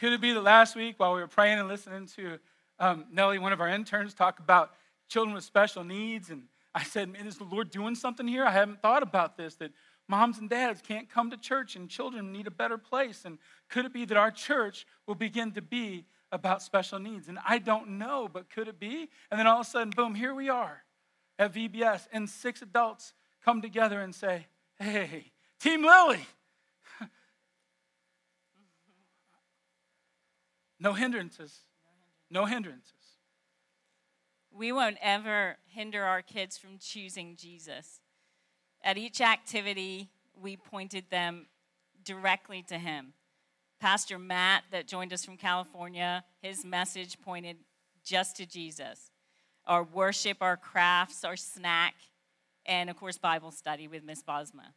Could 0.02 0.12
it 0.12 0.20
be 0.20 0.32
that 0.32 0.42
last 0.42 0.74
week 0.74 0.96
while 0.96 1.14
we 1.14 1.20
were 1.20 1.28
praying 1.28 1.60
and 1.60 1.68
listening 1.68 2.08
to 2.16 2.40
um, 2.80 3.04
Nellie, 3.12 3.38
one 3.38 3.52
of 3.52 3.60
our 3.60 3.68
interns, 3.68 4.14
talk 4.14 4.40
about 4.40 4.72
children 5.08 5.32
with 5.32 5.44
special 5.44 5.84
needs, 5.84 6.28
and 6.28 6.42
I 6.74 6.82
said, 6.82 7.08
Man, 7.08 7.28
is 7.28 7.38
the 7.38 7.44
Lord 7.44 7.70
doing 7.70 7.94
something 7.94 8.26
here? 8.26 8.44
I 8.44 8.50
haven't 8.50 8.82
thought 8.82 9.04
about 9.04 9.36
this. 9.36 9.54
That 9.54 9.70
Moms 10.08 10.40
and 10.40 10.50
dads 10.50 10.82
can't 10.82 11.08
come 11.08 11.30
to 11.30 11.36
church, 11.36 11.76
and 11.76 11.88
children 11.88 12.32
need 12.32 12.48
a 12.48 12.50
better 12.50 12.78
place. 12.78 13.24
And 13.24 13.38
could 13.68 13.84
it 13.84 13.92
be 13.92 14.04
that 14.06 14.16
our 14.16 14.32
church 14.32 14.88
will 15.06 15.14
begin 15.14 15.52
to 15.52 15.62
be 15.62 16.04
about 16.32 16.62
special 16.62 16.98
needs? 16.98 17.28
And 17.28 17.38
I 17.46 17.58
don't 17.58 17.90
know, 17.90 18.28
but 18.28 18.50
could 18.50 18.66
it 18.66 18.80
be? 18.80 19.08
And 19.30 19.38
then 19.38 19.46
all 19.46 19.60
of 19.60 19.66
a 19.68 19.70
sudden, 19.70 19.90
boom, 19.90 20.16
here 20.16 20.34
we 20.34 20.48
are 20.48 20.82
at 21.38 21.54
VBS, 21.54 22.08
and 22.12 22.28
six 22.28 22.60
adults 22.60 23.14
come 23.44 23.62
together 23.62 24.00
and 24.00 24.12
say, 24.12 24.48
Hey, 24.80 25.30
Team 25.60 25.84
Lily. 25.84 26.26
No 30.82 30.94
hindrances. 30.94 31.60
No 32.28 32.44
hindrances. 32.44 32.92
We 34.50 34.72
won't 34.72 34.98
ever 35.00 35.56
hinder 35.66 36.02
our 36.02 36.22
kids 36.22 36.58
from 36.58 36.78
choosing 36.78 37.36
Jesus. 37.36 38.00
At 38.82 38.98
each 38.98 39.20
activity, 39.20 40.10
we 40.34 40.56
pointed 40.56 41.04
them 41.10 41.46
directly 42.04 42.62
to 42.68 42.78
him. 42.78 43.12
Pastor 43.80 44.18
Matt, 44.18 44.64
that 44.72 44.88
joined 44.88 45.12
us 45.12 45.24
from 45.24 45.36
California, 45.36 46.24
his 46.40 46.64
message 46.64 47.20
pointed 47.20 47.58
just 48.04 48.36
to 48.36 48.46
Jesus. 48.46 49.10
Our 49.66 49.84
worship, 49.84 50.38
our 50.40 50.56
crafts, 50.56 51.22
our 51.22 51.36
snack, 51.36 51.94
and 52.66 52.90
of 52.90 52.96
course, 52.96 53.18
Bible 53.18 53.52
study 53.52 53.86
with 53.86 54.02
Miss 54.02 54.22
Bosma. 54.22 54.74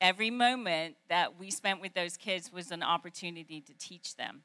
Every 0.00 0.30
moment 0.30 0.96
that 1.08 1.38
we 1.38 1.50
spent 1.50 1.80
with 1.80 1.94
those 1.94 2.18
kids 2.18 2.52
was 2.52 2.70
an 2.70 2.82
opportunity 2.82 3.62
to 3.62 3.72
teach 3.78 4.16
them. 4.16 4.42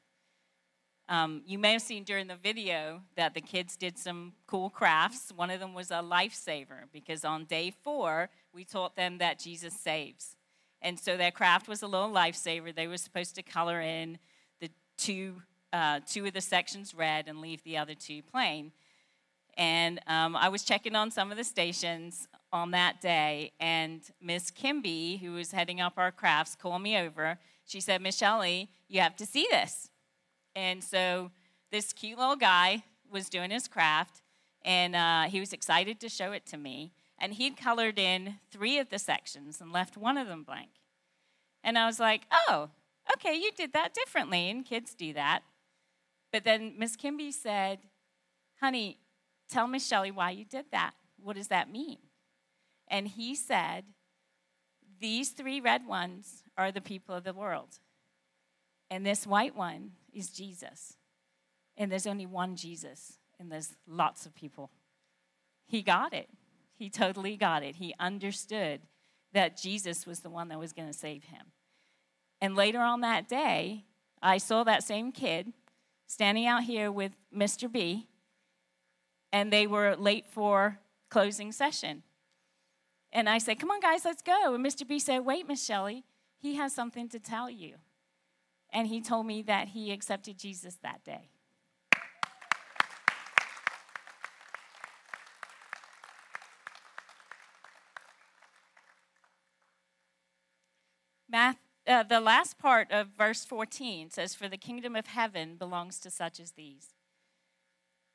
Um, 1.10 1.42
you 1.44 1.58
may 1.58 1.72
have 1.72 1.82
seen 1.82 2.04
during 2.04 2.28
the 2.28 2.36
video 2.36 3.02
that 3.16 3.34
the 3.34 3.40
kids 3.40 3.76
did 3.76 3.98
some 3.98 4.32
cool 4.46 4.70
crafts. 4.70 5.32
One 5.34 5.50
of 5.50 5.58
them 5.58 5.74
was 5.74 5.90
a 5.90 5.94
lifesaver 5.94 6.84
because 6.92 7.24
on 7.24 7.46
day 7.46 7.72
four, 7.82 8.30
we 8.54 8.64
taught 8.64 8.94
them 8.94 9.18
that 9.18 9.40
Jesus 9.40 9.74
saves. 9.74 10.36
And 10.80 10.98
so 11.00 11.16
their 11.16 11.32
craft 11.32 11.66
was 11.66 11.82
a 11.82 11.88
little 11.88 12.10
lifesaver. 12.10 12.72
They 12.72 12.86
were 12.86 12.96
supposed 12.96 13.34
to 13.34 13.42
color 13.42 13.80
in 13.80 14.18
the 14.60 14.70
two, 14.96 15.42
uh, 15.72 15.98
two 16.08 16.26
of 16.26 16.32
the 16.32 16.40
sections 16.40 16.94
red 16.94 17.26
and 17.26 17.40
leave 17.40 17.64
the 17.64 17.76
other 17.76 17.94
two 17.94 18.22
plain. 18.22 18.70
And 19.56 19.98
um, 20.06 20.36
I 20.36 20.48
was 20.48 20.62
checking 20.62 20.94
on 20.94 21.10
some 21.10 21.32
of 21.32 21.36
the 21.36 21.44
stations 21.44 22.28
on 22.52 22.70
that 22.70 23.00
day, 23.00 23.52
and 23.60 24.00
Miss 24.22 24.50
Kimby, 24.50 25.20
who 25.20 25.32
was 25.32 25.50
heading 25.50 25.80
up 25.80 25.94
our 25.96 26.12
crafts, 26.12 26.54
called 26.54 26.82
me 26.82 26.96
over. 26.96 27.38
She 27.66 27.80
said, 27.80 28.00
Miss 28.00 28.16
Shelley, 28.16 28.70
you 28.88 29.00
have 29.00 29.16
to 29.16 29.26
see 29.26 29.46
this. 29.50 29.89
And 30.60 30.84
so 30.84 31.30
this 31.72 31.94
cute 31.94 32.18
little 32.18 32.36
guy 32.36 32.84
was 33.10 33.30
doing 33.30 33.50
his 33.50 33.66
craft, 33.66 34.20
and 34.62 34.94
uh, 34.94 35.22
he 35.22 35.40
was 35.40 35.54
excited 35.54 35.98
to 36.00 36.10
show 36.10 36.32
it 36.32 36.44
to 36.46 36.58
me. 36.58 36.92
And 37.18 37.32
he'd 37.32 37.56
colored 37.56 37.98
in 37.98 38.34
three 38.50 38.78
of 38.78 38.90
the 38.90 38.98
sections 38.98 39.62
and 39.62 39.72
left 39.72 39.96
one 39.96 40.18
of 40.18 40.28
them 40.28 40.42
blank. 40.42 40.68
And 41.64 41.78
I 41.78 41.86
was 41.86 41.98
like, 41.98 42.26
oh, 42.30 42.68
okay, 43.14 43.34
you 43.34 43.50
did 43.56 43.72
that 43.72 43.94
differently, 43.94 44.50
and 44.50 44.62
kids 44.62 44.94
do 44.94 45.14
that. 45.14 45.40
But 46.30 46.44
then 46.44 46.74
Miss 46.76 46.94
Kimby 46.94 47.32
said, 47.32 47.78
honey, 48.60 48.98
tell 49.48 49.66
Miss 49.66 49.86
Shelley 49.86 50.10
why 50.10 50.30
you 50.30 50.44
did 50.44 50.66
that. 50.72 50.92
What 51.22 51.36
does 51.36 51.48
that 51.48 51.72
mean? 51.72 51.98
And 52.86 53.08
he 53.08 53.34
said, 53.34 53.84
these 55.00 55.30
three 55.30 55.58
red 55.58 55.86
ones 55.86 56.42
are 56.58 56.70
the 56.70 56.82
people 56.82 57.14
of 57.14 57.24
the 57.24 57.32
world. 57.32 57.78
And 58.90 59.06
this 59.06 59.26
white 59.26 59.56
one 59.56 59.92
is 60.14 60.30
Jesus. 60.30 60.96
And 61.76 61.90
there's 61.90 62.06
only 62.06 62.26
one 62.26 62.56
Jesus, 62.56 63.18
and 63.38 63.50
there's 63.50 63.76
lots 63.86 64.26
of 64.26 64.34
people. 64.34 64.70
He 65.66 65.82
got 65.82 66.12
it. 66.12 66.28
He 66.74 66.90
totally 66.90 67.36
got 67.36 67.62
it. 67.62 67.76
He 67.76 67.94
understood 67.98 68.80
that 69.32 69.56
Jesus 69.56 70.06
was 70.06 70.20
the 70.20 70.30
one 70.30 70.48
that 70.48 70.58
was 70.58 70.72
going 70.72 70.88
to 70.88 70.94
save 70.96 71.24
him. 71.24 71.46
And 72.40 72.56
later 72.56 72.80
on 72.80 73.02
that 73.02 73.28
day, 73.28 73.84
I 74.22 74.38
saw 74.38 74.64
that 74.64 74.82
same 74.82 75.12
kid 75.12 75.52
standing 76.06 76.46
out 76.46 76.64
here 76.64 76.90
with 76.90 77.12
Mr. 77.34 77.70
B, 77.70 78.08
and 79.32 79.52
they 79.52 79.66
were 79.66 79.94
late 79.96 80.26
for 80.26 80.78
closing 81.08 81.52
session. 81.52 82.02
And 83.12 83.28
I 83.28 83.38
said, 83.38 83.58
Come 83.58 83.70
on, 83.70 83.80
guys, 83.80 84.04
let's 84.04 84.22
go. 84.22 84.54
And 84.54 84.64
Mr. 84.64 84.86
B 84.86 84.98
said, 84.98 85.20
Wait, 85.20 85.46
Miss 85.46 85.64
Shelley, 85.64 86.04
he 86.38 86.56
has 86.56 86.74
something 86.74 87.08
to 87.10 87.18
tell 87.18 87.50
you. 87.50 87.76
And 88.72 88.86
he 88.86 89.00
told 89.00 89.26
me 89.26 89.42
that 89.42 89.68
he 89.68 89.90
accepted 89.90 90.38
Jesus 90.38 90.76
that 90.82 91.04
day. 91.04 91.30
Math, 101.30 101.58
uh, 101.86 102.02
the 102.02 102.20
last 102.20 102.58
part 102.58 102.90
of 102.90 103.08
verse 103.16 103.44
14 103.44 104.10
says, 104.10 104.34
For 104.34 104.48
the 104.48 104.56
kingdom 104.56 104.96
of 104.96 105.06
heaven 105.06 105.56
belongs 105.56 106.00
to 106.00 106.10
such 106.10 106.40
as 106.40 106.52
these. 106.52 106.88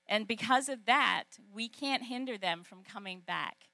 And 0.08 0.28
because 0.28 0.70
of 0.70 0.86
that, 0.86 1.24
we 1.54 1.68
can't 1.70 2.04
hinder 2.04 2.38
them 2.38 2.64
from 2.64 2.84
coming 2.84 3.22
back. 3.26 3.70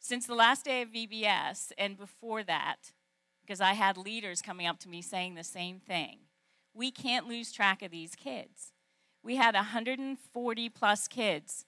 Since 0.00 0.26
the 0.26 0.34
last 0.34 0.64
day 0.64 0.82
of 0.82 0.88
VBS 0.88 1.70
and 1.78 1.96
before 1.96 2.42
that, 2.42 2.92
because 3.42 3.60
I 3.60 3.72
had 3.74 3.96
leaders 3.96 4.40
coming 4.42 4.66
up 4.66 4.78
to 4.80 4.88
me 4.88 5.02
saying 5.02 5.34
the 5.34 5.44
same 5.44 5.78
thing, 5.78 6.18
we 6.74 6.90
can't 6.90 7.28
lose 7.28 7.52
track 7.52 7.82
of 7.82 7.90
these 7.90 8.14
kids. 8.14 8.72
We 9.22 9.36
had 9.36 9.54
140 9.54 10.68
plus 10.70 11.08
kids 11.08 11.66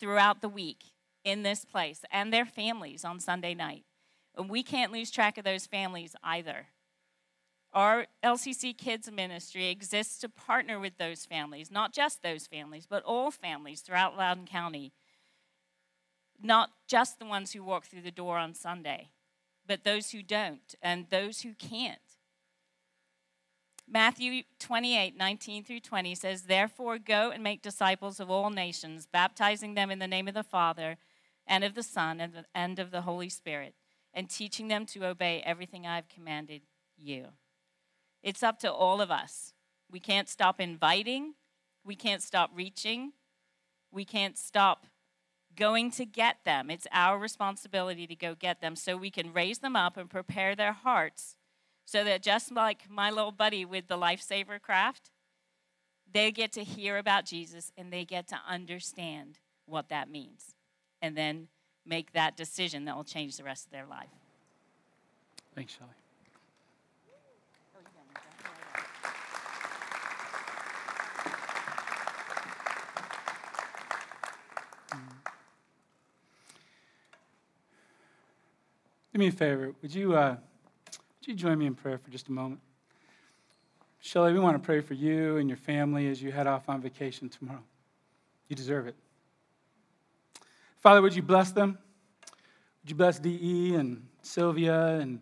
throughout 0.00 0.40
the 0.40 0.48
week 0.48 0.84
in 1.24 1.42
this 1.42 1.64
place 1.64 2.02
and 2.10 2.32
their 2.32 2.46
families 2.46 3.04
on 3.04 3.20
Sunday 3.20 3.54
night. 3.54 3.84
And 4.36 4.48
we 4.48 4.62
can't 4.62 4.92
lose 4.92 5.10
track 5.10 5.36
of 5.36 5.44
those 5.44 5.66
families 5.66 6.14
either. 6.22 6.66
Our 7.72 8.06
LCC 8.24 8.76
Kids 8.76 9.10
Ministry 9.10 9.68
exists 9.68 10.18
to 10.20 10.28
partner 10.28 10.80
with 10.80 10.96
those 10.96 11.26
families, 11.26 11.70
not 11.70 11.92
just 11.92 12.22
those 12.22 12.46
families, 12.46 12.86
but 12.88 13.02
all 13.04 13.30
families 13.30 13.82
throughout 13.82 14.16
Loudoun 14.16 14.46
County. 14.46 14.92
Not 16.42 16.70
just 16.86 17.18
the 17.18 17.26
ones 17.26 17.52
who 17.52 17.62
walk 17.62 17.86
through 17.86 18.02
the 18.02 18.10
door 18.10 18.38
on 18.38 18.54
Sunday, 18.54 19.08
but 19.68 19.84
those 19.84 20.10
who 20.10 20.22
don't 20.22 20.74
and 20.82 21.06
those 21.10 21.42
who 21.42 21.54
can't. 21.54 21.98
Matthew 23.90 24.42
28, 24.58 25.16
19 25.16 25.64
through 25.64 25.80
20 25.80 26.14
says, 26.14 26.42
Therefore, 26.42 26.98
go 26.98 27.30
and 27.30 27.42
make 27.42 27.62
disciples 27.62 28.18
of 28.18 28.30
all 28.30 28.50
nations, 28.50 29.06
baptizing 29.06 29.74
them 29.74 29.90
in 29.90 29.98
the 29.98 30.08
name 30.08 30.26
of 30.26 30.34
the 30.34 30.42
Father, 30.42 30.96
and 31.46 31.64
of 31.64 31.74
the 31.74 31.82
Son, 31.82 32.44
and 32.54 32.78
of 32.78 32.90
the 32.90 33.02
Holy 33.02 33.28
Spirit 33.28 33.74
and 34.14 34.28
teaching 34.28 34.68
them 34.68 34.86
to 34.86 35.06
obey 35.06 35.42
everything 35.44 35.86
I've 35.86 36.08
commanded 36.08 36.62
you. 36.96 37.26
It's 38.22 38.42
up 38.42 38.58
to 38.60 38.72
all 38.72 39.00
of 39.00 39.10
us. 39.10 39.52
We 39.90 40.00
can't 40.00 40.28
stop 40.28 40.60
inviting, 40.60 41.34
we 41.84 41.94
can't 41.94 42.22
stop 42.22 42.50
reaching, 42.54 43.12
we 43.90 44.04
can't 44.04 44.36
stop 44.36 44.86
going 45.58 45.90
to 45.90 46.06
get 46.06 46.44
them. 46.44 46.70
It's 46.70 46.86
our 46.92 47.18
responsibility 47.18 48.06
to 48.06 48.14
go 48.14 48.34
get 48.34 48.60
them 48.60 48.76
so 48.76 48.96
we 48.96 49.10
can 49.10 49.32
raise 49.32 49.58
them 49.58 49.74
up 49.74 49.96
and 49.96 50.08
prepare 50.08 50.54
their 50.54 50.72
hearts 50.72 51.36
so 51.84 52.04
that 52.04 52.22
just 52.22 52.52
like 52.52 52.88
my 52.88 53.10
little 53.10 53.32
buddy 53.32 53.64
with 53.64 53.88
the 53.88 53.96
lifesaver 53.96 54.60
craft, 54.60 55.10
they 56.10 56.30
get 56.30 56.52
to 56.52 56.62
hear 56.62 56.96
about 56.96 57.26
Jesus 57.26 57.72
and 57.76 57.92
they 57.92 58.04
get 58.04 58.28
to 58.28 58.38
understand 58.48 59.38
what 59.66 59.88
that 59.88 60.08
means. 60.08 60.54
And 61.02 61.16
then 61.16 61.48
make 61.84 62.12
that 62.12 62.36
decision 62.36 62.84
that 62.84 62.96
will 62.96 63.04
change 63.04 63.36
the 63.36 63.44
rest 63.44 63.66
of 63.66 63.72
their 63.72 63.86
life. 63.86 64.08
Thanks, 65.54 65.72
Shelley. 65.72 65.90
Do 79.18 79.24
me 79.24 79.30
a 79.30 79.32
favor. 79.32 79.74
Would 79.82 79.92
you, 79.92 80.14
uh, 80.14 80.36
would 80.86 81.26
you 81.26 81.34
join 81.34 81.58
me 81.58 81.66
in 81.66 81.74
prayer 81.74 81.98
for 81.98 82.08
just 82.08 82.28
a 82.28 82.30
moment? 82.30 82.60
Shelley, 83.98 84.32
we 84.32 84.38
want 84.38 84.54
to 84.54 84.64
pray 84.64 84.80
for 84.80 84.94
you 84.94 85.38
and 85.38 85.48
your 85.48 85.56
family 85.56 86.06
as 86.06 86.22
you 86.22 86.30
head 86.30 86.46
off 86.46 86.68
on 86.68 86.80
vacation 86.80 87.28
tomorrow. 87.28 87.64
You 88.46 88.54
deserve 88.54 88.86
it. 88.86 88.94
Father, 90.76 91.02
would 91.02 91.16
you 91.16 91.22
bless 91.22 91.50
them? 91.50 91.78
Would 92.84 92.90
you 92.90 92.94
bless 92.94 93.18
DE 93.18 93.74
and 93.74 94.06
Sylvia 94.22 94.98
and, 95.00 95.18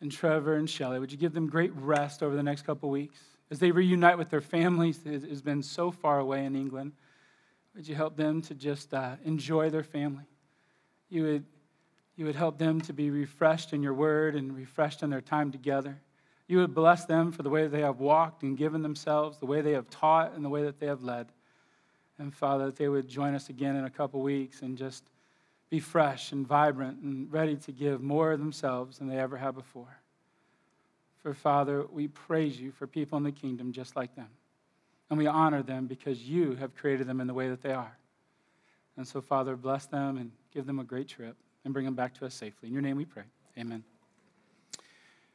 and 0.00 0.10
Trevor 0.10 0.54
and 0.54 0.70
Shelley? 0.70 0.98
Would 0.98 1.12
you 1.12 1.18
give 1.18 1.34
them 1.34 1.46
great 1.46 1.72
rest 1.76 2.22
over 2.22 2.34
the 2.34 2.42
next 2.42 2.62
couple 2.62 2.88
weeks 2.88 3.18
as 3.50 3.58
they 3.58 3.70
reunite 3.70 4.16
with 4.16 4.30
their 4.30 4.40
families 4.40 5.00
that 5.00 5.22
has 5.22 5.42
been 5.42 5.62
so 5.62 5.90
far 5.90 6.18
away 6.18 6.46
in 6.46 6.56
England? 6.56 6.92
Would 7.76 7.86
you 7.86 7.94
help 7.94 8.16
them 8.16 8.40
to 8.40 8.54
just 8.54 8.94
uh, 8.94 9.16
enjoy 9.22 9.68
their 9.68 9.84
family? 9.84 10.24
You 11.10 11.22
would, 11.24 11.44
you 12.16 12.24
would 12.26 12.36
help 12.36 12.58
them 12.58 12.80
to 12.82 12.92
be 12.92 13.10
refreshed 13.10 13.72
in 13.72 13.82
your 13.82 13.94
word 13.94 14.36
and 14.36 14.56
refreshed 14.56 15.02
in 15.02 15.10
their 15.10 15.20
time 15.20 15.50
together. 15.50 16.00
You 16.46 16.58
would 16.58 16.74
bless 16.74 17.06
them 17.06 17.32
for 17.32 17.42
the 17.42 17.50
way 17.50 17.66
they 17.66 17.80
have 17.80 17.98
walked 17.98 18.42
and 18.42 18.56
given 18.56 18.82
themselves, 18.82 19.38
the 19.38 19.46
way 19.46 19.62
they 19.62 19.72
have 19.72 19.90
taught, 19.90 20.34
and 20.34 20.44
the 20.44 20.48
way 20.48 20.62
that 20.62 20.78
they 20.78 20.86
have 20.86 21.02
led. 21.02 21.26
And 22.18 22.32
Father, 22.32 22.66
that 22.66 22.76
they 22.76 22.88
would 22.88 23.08
join 23.08 23.34
us 23.34 23.48
again 23.48 23.74
in 23.76 23.84
a 23.84 23.90
couple 23.90 24.20
weeks 24.20 24.62
and 24.62 24.78
just 24.78 25.04
be 25.70 25.80
fresh 25.80 26.30
and 26.30 26.46
vibrant 26.46 27.00
and 27.02 27.32
ready 27.32 27.56
to 27.56 27.72
give 27.72 28.00
more 28.00 28.32
of 28.32 28.38
themselves 28.38 28.98
than 28.98 29.08
they 29.08 29.18
ever 29.18 29.36
have 29.36 29.54
before. 29.54 29.98
For 31.22 31.34
Father, 31.34 31.84
we 31.90 32.06
praise 32.08 32.60
you 32.60 32.70
for 32.70 32.86
people 32.86 33.16
in 33.16 33.24
the 33.24 33.32
kingdom 33.32 33.72
just 33.72 33.96
like 33.96 34.14
them. 34.14 34.28
And 35.10 35.18
we 35.18 35.26
honor 35.26 35.62
them 35.62 35.86
because 35.86 36.22
you 36.22 36.54
have 36.56 36.76
created 36.76 37.06
them 37.06 37.20
in 37.20 37.26
the 37.26 37.34
way 37.34 37.48
that 37.48 37.62
they 37.62 37.72
are. 37.72 37.96
And 38.96 39.08
so, 39.08 39.20
Father, 39.20 39.56
bless 39.56 39.86
them 39.86 40.18
and 40.18 40.30
give 40.52 40.66
them 40.66 40.78
a 40.78 40.84
great 40.84 41.08
trip 41.08 41.36
and 41.64 41.72
bring 41.72 41.84
them 41.84 41.94
back 41.94 42.14
to 42.14 42.26
us 42.26 42.34
safely. 42.34 42.68
In 42.68 42.72
your 42.72 42.82
name 42.82 42.96
we 42.96 43.04
pray. 43.04 43.24
Amen. 43.58 43.84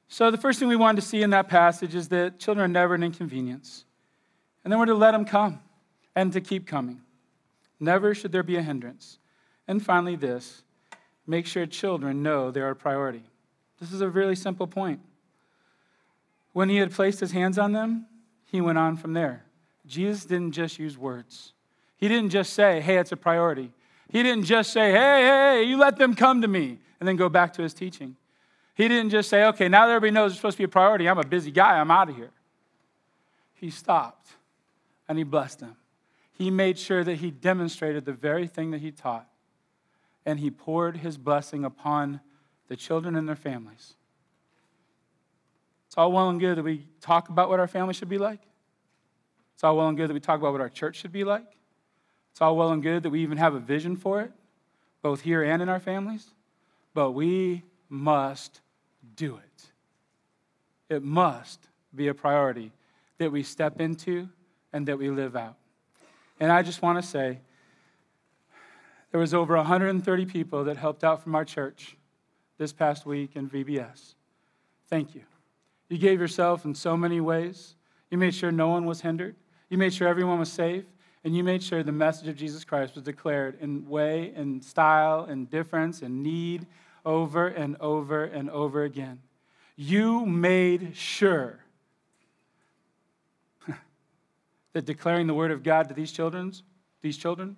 So, 0.07 0.31
the 0.31 0.37
first 0.37 0.59
thing 0.59 0.67
we 0.67 0.75
wanted 0.75 1.01
to 1.01 1.07
see 1.07 1.21
in 1.21 1.29
that 1.29 1.47
passage 1.47 1.93
is 1.93 2.09
that 2.09 2.39
children 2.39 2.65
are 2.65 2.67
never 2.67 2.95
an 2.95 3.03
inconvenience. 3.03 3.85
And 4.63 4.71
then 4.71 4.79
we're 4.79 4.87
to 4.87 4.95
let 4.95 5.11
them 5.11 5.23
come 5.23 5.61
and 6.15 6.33
to 6.33 6.41
keep 6.41 6.65
coming. 6.65 7.01
Never 7.79 8.13
should 8.13 8.31
there 8.31 8.43
be 8.43 8.57
a 8.57 8.61
hindrance. 8.61 9.19
And 9.67 9.83
finally, 9.83 10.15
this 10.15 10.63
make 11.27 11.45
sure 11.45 11.65
children 11.67 12.23
know 12.23 12.49
they're 12.49 12.71
a 12.71 12.75
priority. 12.75 13.23
This 13.79 13.93
is 13.93 14.01
a 14.01 14.09
really 14.09 14.35
simple 14.35 14.67
point. 14.67 14.99
When 16.53 16.69
he 16.69 16.77
had 16.77 16.91
placed 16.91 17.19
his 17.19 17.31
hands 17.31 17.59
on 17.59 17.71
them, 17.71 18.07
he 18.45 18.61
went 18.61 18.79
on 18.79 18.97
from 18.97 19.13
there. 19.13 19.45
Jesus 19.85 20.25
didn't 20.25 20.51
just 20.51 20.79
use 20.79 20.97
words, 20.97 21.53
he 21.97 22.07
didn't 22.07 22.31
just 22.31 22.53
say, 22.53 22.81
hey, 22.81 22.97
it's 22.97 23.11
a 23.11 23.17
priority. 23.17 23.71
He 24.09 24.23
didn't 24.23 24.45
just 24.45 24.73
say, 24.73 24.91
hey, 24.91 25.21
hey, 25.21 25.63
you 25.63 25.77
let 25.77 25.97
them 25.97 26.15
come 26.15 26.41
to 26.41 26.47
me, 26.47 26.79
and 26.99 27.07
then 27.07 27.15
go 27.15 27.29
back 27.29 27.53
to 27.53 27.61
his 27.61 27.73
teaching. 27.73 28.15
He 28.75 28.87
didn't 28.87 29.11
just 29.11 29.29
say, 29.29 29.45
okay, 29.45 29.67
now 29.67 29.85
that 29.87 29.93
everybody 29.93 30.11
knows 30.11 30.31
it's 30.31 30.39
supposed 30.39 30.55
to 30.55 30.59
be 30.59 30.65
a 30.65 30.69
priority, 30.69 31.07
I'm 31.07 31.19
a 31.19 31.25
busy 31.25 31.51
guy, 31.51 31.79
I'm 31.79 31.91
out 31.91 32.09
of 32.09 32.15
here. 32.15 32.31
He 33.53 33.69
stopped 33.69 34.29
and 35.07 35.17
he 35.17 35.23
blessed 35.23 35.59
them 35.59 35.75
he 36.39 36.49
made 36.49 36.79
sure 36.79 37.03
that 37.03 37.15
he 37.15 37.31
demonstrated 37.31 38.05
the 38.05 38.13
very 38.13 38.47
thing 38.47 38.71
that 38.71 38.79
he 38.79 38.91
taught. 38.91 39.27
And 40.25 40.39
he 40.39 40.49
poured 40.49 40.95
his 40.97 41.17
blessing 41.17 41.65
upon 41.65 42.21
the 42.69 42.77
children 42.77 43.17
and 43.17 43.27
their 43.27 43.35
families. 43.35 43.95
It's 45.87 45.97
all 45.97 46.13
well 46.13 46.29
and 46.29 46.39
good 46.39 46.57
that 46.57 46.63
we 46.63 46.87
talk 47.01 47.27
about 47.27 47.49
what 47.49 47.59
our 47.59 47.67
family 47.67 47.93
should 47.93 48.07
be 48.07 48.17
like. 48.17 48.39
It's 49.53 49.65
all 49.65 49.75
well 49.75 49.89
and 49.89 49.97
good 49.97 50.07
that 50.07 50.13
we 50.13 50.21
talk 50.21 50.39
about 50.39 50.53
what 50.53 50.61
our 50.61 50.69
church 50.69 50.95
should 50.95 51.11
be 51.11 51.25
like. 51.25 51.57
It's 52.31 52.41
all 52.41 52.55
well 52.55 52.71
and 52.71 52.81
good 52.81 53.03
that 53.03 53.09
we 53.09 53.21
even 53.21 53.37
have 53.37 53.55
a 53.55 53.59
vision 53.59 53.95
for 53.95 54.21
it, 54.21 54.31
both 55.01 55.21
here 55.21 55.43
and 55.43 55.61
in 55.61 55.69
our 55.69 55.79
families. 55.79 56.27
But 56.93 57.11
we 57.11 57.63
must 57.89 58.61
do 59.15 59.37
it. 59.37 60.93
It 60.93 61.03
must 61.03 61.67
be 61.93 62.07
a 62.07 62.13
priority 62.13 62.71
that 63.17 63.31
we 63.31 63.43
step 63.43 63.79
into 63.81 64.29
and 64.73 64.87
that 64.87 64.97
we 64.97 65.09
live 65.09 65.35
out. 65.35 65.55
And 66.39 66.51
I 66.51 66.61
just 66.61 66.81
want 66.81 67.01
to 67.01 67.07
say 67.07 67.39
there 69.11 69.19
was 69.19 69.33
over 69.33 69.55
130 69.55 70.25
people 70.25 70.63
that 70.65 70.77
helped 70.77 71.03
out 71.03 71.21
from 71.23 71.35
our 71.35 71.45
church 71.45 71.97
this 72.57 72.71
past 72.71 73.05
week 73.05 73.31
in 73.35 73.49
VBS. 73.49 74.13
Thank 74.87 75.15
you. 75.15 75.21
You 75.89 75.97
gave 75.97 76.19
yourself 76.19 76.65
in 76.65 76.75
so 76.75 76.95
many 76.95 77.19
ways. 77.19 77.75
You 78.11 78.17
made 78.17 78.33
sure 78.33 78.51
no 78.51 78.69
one 78.69 78.85
was 78.85 79.01
hindered. 79.01 79.35
You 79.69 79.77
made 79.77 79.93
sure 79.93 80.07
everyone 80.07 80.39
was 80.39 80.51
safe. 80.51 80.85
And 81.23 81.35
you 81.35 81.43
made 81.43 81.61
sure 81.61 81.83
the 81.83 81.91
message 81.91 82.27
of 82.27 82.37
Jesus 82.37 82.63
Christ 82.63 82.95
was 82.95 83.03
declared 83.03 83.57
in 83.59 83.87
way 83.89 84.31
and 84.35 84.63
style 84.63 85.25
and 85.25 85.49
difference 85.49 86.01
and 86.01 86.23
need 86.23 86.65
over 87.05 87.47
and 87.47 87.75
over 87.79 88.23
and 88.23 88.49
over 88.49 88.83
again. 88.83 89.19
You 89.75 90.25
made 90.25 90.95
sure 90.95 91.59
that 94.73 94.85
declaring 94.85 95.27
the 95.27 95.33
word 95.33 95.51
of 95.51 95.63
God 95.63 95.89
to 95.89 95.93
these 95.93 96.11
children, 96.11 96.53
these 97.01 97.17
children 97.17 97.57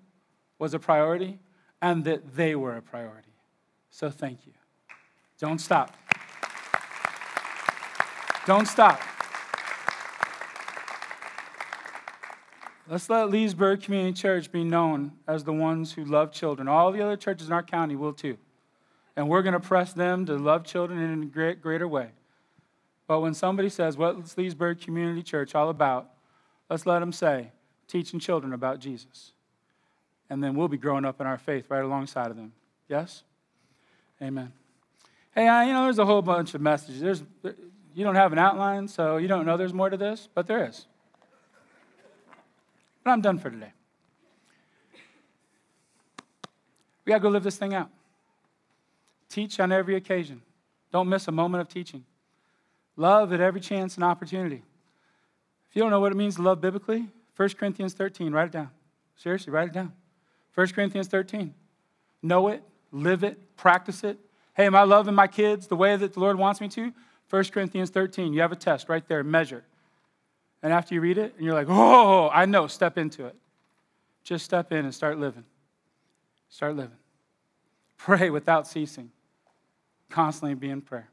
was 0.58 0.74
a 0.74 0.80
priority 0.80 1.40
and 1.82 2.04
that 2.06 2.36
they 2.36 2.56
were 2.56 2.78
a 2.78 2.82
priority. 2.82 3.34
So 3.90 4.10
thank 4.10 4.46
you. 4.46 4.54
Don't 5.40 5.60
stop. 5.60 5.96
Don't 8.46 8.68
stop. 8.68 9.02
Let's 12.92 13.10
let 13.10 13.30
Leesburg 13.30 13.84
Community 13.84 14.12
Church 14.12 14.52
be 14.52 14.66
known 14.66 15.14
as 15.26 15.46
the 15.46 15.54
ones 15.54 15.94
who 15.94 16.04
love 16.04 16.34
children. 16.34 16.68
All 16.68 16.92
the 16.92 17.02
other 17.02 17.16
churches 17.16 17.48
in 17.48 17.54
our 17.54 17.64
county 17.64 17.96
will 17.96 18.12
too. 18.12 18.38
And 19.16 19.30
we're 19.30 19.44
going 19.44 19.54
to 19.54 19.62
press 19.62 19.94
them 19.94 20.26
to 20.26 20.36
love 20.36 20.66
children 20.66 21.00
in 21.00 21.24
a 21.24 21.26
great, 21.26 21.62
greater 21.62 21.88
way. 21.88 22.10
But 23.08 23.22
when 23.22 23.34
somebody 23.34 23.70
says, 23.70 23.96
What's 23.96 24.38
Leesburg 24.38 24.82
Community 24.82 25.24
Church 25.24 25.56
all 25.56 25.70
about? 25.70 26.10
Let's 26.70 26.86
let 26.86 27.00
them 27.00 27.14
say, 27.14 27.52
Teaching 27.88 28.20
children 28.20 28.52
about 28.52 28.80
Jesus. 28.80 29.32
And 30.30 30.44
then 30.44 30.54
we'll 30.54 30.68
be 30.68 30.78
growing 30.78 31.06
up 31.06 31.22
in 31.22 31.28
our 31.28 31.38
faith 31.38 31.68
right 31.70 31.86
alongside 31.86 32.30
of 32.30 32.36
them. 32.36 32.52
Yes? 32.90 33.24
Amen. 34.22 34.52
Hey, 35.34 35.48
I, 35.48 35.64
you 35.64 35.72
know, 35.72 35.86
there's 35.86 36.00
a 36.00 36.06
whole 36.06 36.22
bunch 36.22 36.56
of 36.56 36.60
messages. 36.60 37.00
There's, 37.00 37.24
you 37.96 38.04
don't 38.04 38.16
have 38.16 38.34
an 38.34 38.38
outline, 38.38 38.90
so 38.90 39.16
you 39.16 39.30
don't 39.30 39.46
know 39.46 39.56
there's 39.56 39.74
more 39.74 39.90
to 39.90 39.96
this, 39.96 40.28
but 40.34 40.46
there 40.46 40.68
is. 40.68 40.88
But 43.04 43.12
I'm 43.12 43.22
done 43.22 43.38
for 43.38 43.50
today. 43.50 43.74
We 47.06 47.12
got 47.12 47.18
to 47.18 47.24
go 47.24 47.30
live 47.30 47.44
this 47.44 47.58
thing 47.58 47.74
out. 47.74 47.90
Teach 49.30 49.60
on 49.60 49.72
every 49.72 49.96
occasion. 49.96 50.42
Don't 50.92 51.10
miss 51.10 51.28
a 51.28 51.32
moment 51.32 51.62
of 51.62 51.68
teaching. 51.68 52.04
Love 52.96 53.34
at 53.34 53.40
every 53.40 53.62
chance 53.62 53.96
and 53.96 54.04
opportunity. 54.04 54.62
If 55.70 55.76
you 55.76 55.82
don't 55.82 55.90
know 55.90 56.00
what 56.00 56.12
it 56.12 56.16
means 56.16 56.36
to 56.36 56.42
love 56.42 56.62
biblically, 56.62 57.08
1 57.38 57.50
Corinthians 57.50 57.94
13, 57.94 58.34
write 58.34 58.48
it 58.48 58.52
down. 58.52 58.70
Seriously, 59.16 59.52
write 59.52 59.70
it 59.70 59.74
down. 59.74 59.94
1 60.54 60.68
Corinthians 60.68 61.08
13. 61.08 61.54
Know 62.22 62.50
it, 62.50 62.62
live 62.92 63.24
it, 63.24 63.56
practice 63.56 64.04
it. 64.04 64.20
Hey, 64.54 64.66
am 64.66 64.76
I 64.76 64.84
loving 64.84 65.16
my 65.16 65.28
kids 65.28 65.68
the 65.68 65.76
way 65.76 65.96
that 65.96 66.14
the 66.14 66.20
Lord 66.20 66.38
wants 66.38 66.60
me 66.60 66.68
to? 66.70 66.92
1 67.30 67.44
Corinthians 67.46 67.90
13. 67.90 68.34
You 68.34 68.42
have 68.42 68.52
a 68.52 68.58
test 68.58 68.90
right 68.90 69.08
there, 69.08 69.24
measure. 69.24 69.64
And 70.64 70.72
after 70.72 70.94
you 70.94 71.02
read 71.02 71.18
it, 71.18 71.34
and 71.38 71.46
you're 71.46 71.56
like, 71.56 71.68
oh, 71.70 72.30
I 72.30 72.46
know, 72.46 72.68
step 72.68 72.98
into 72.98 73.26
it. 73.26 73.36
Just 74.24 74.46
step 74.46 74.72
in 74.72 74.86
and 74.86 74.94
start 74.94 75.18
living. 75.20 75.46
Start 76.50 76.76
living. 76.76 76.98
Pray 77.98 78.30
without 78.30 78.68
ceasing. 78.68 79.12
Constantly 80.10 80.54
be 80.54 80.70
in 80.70 80.82
prayer. 80.82 81.10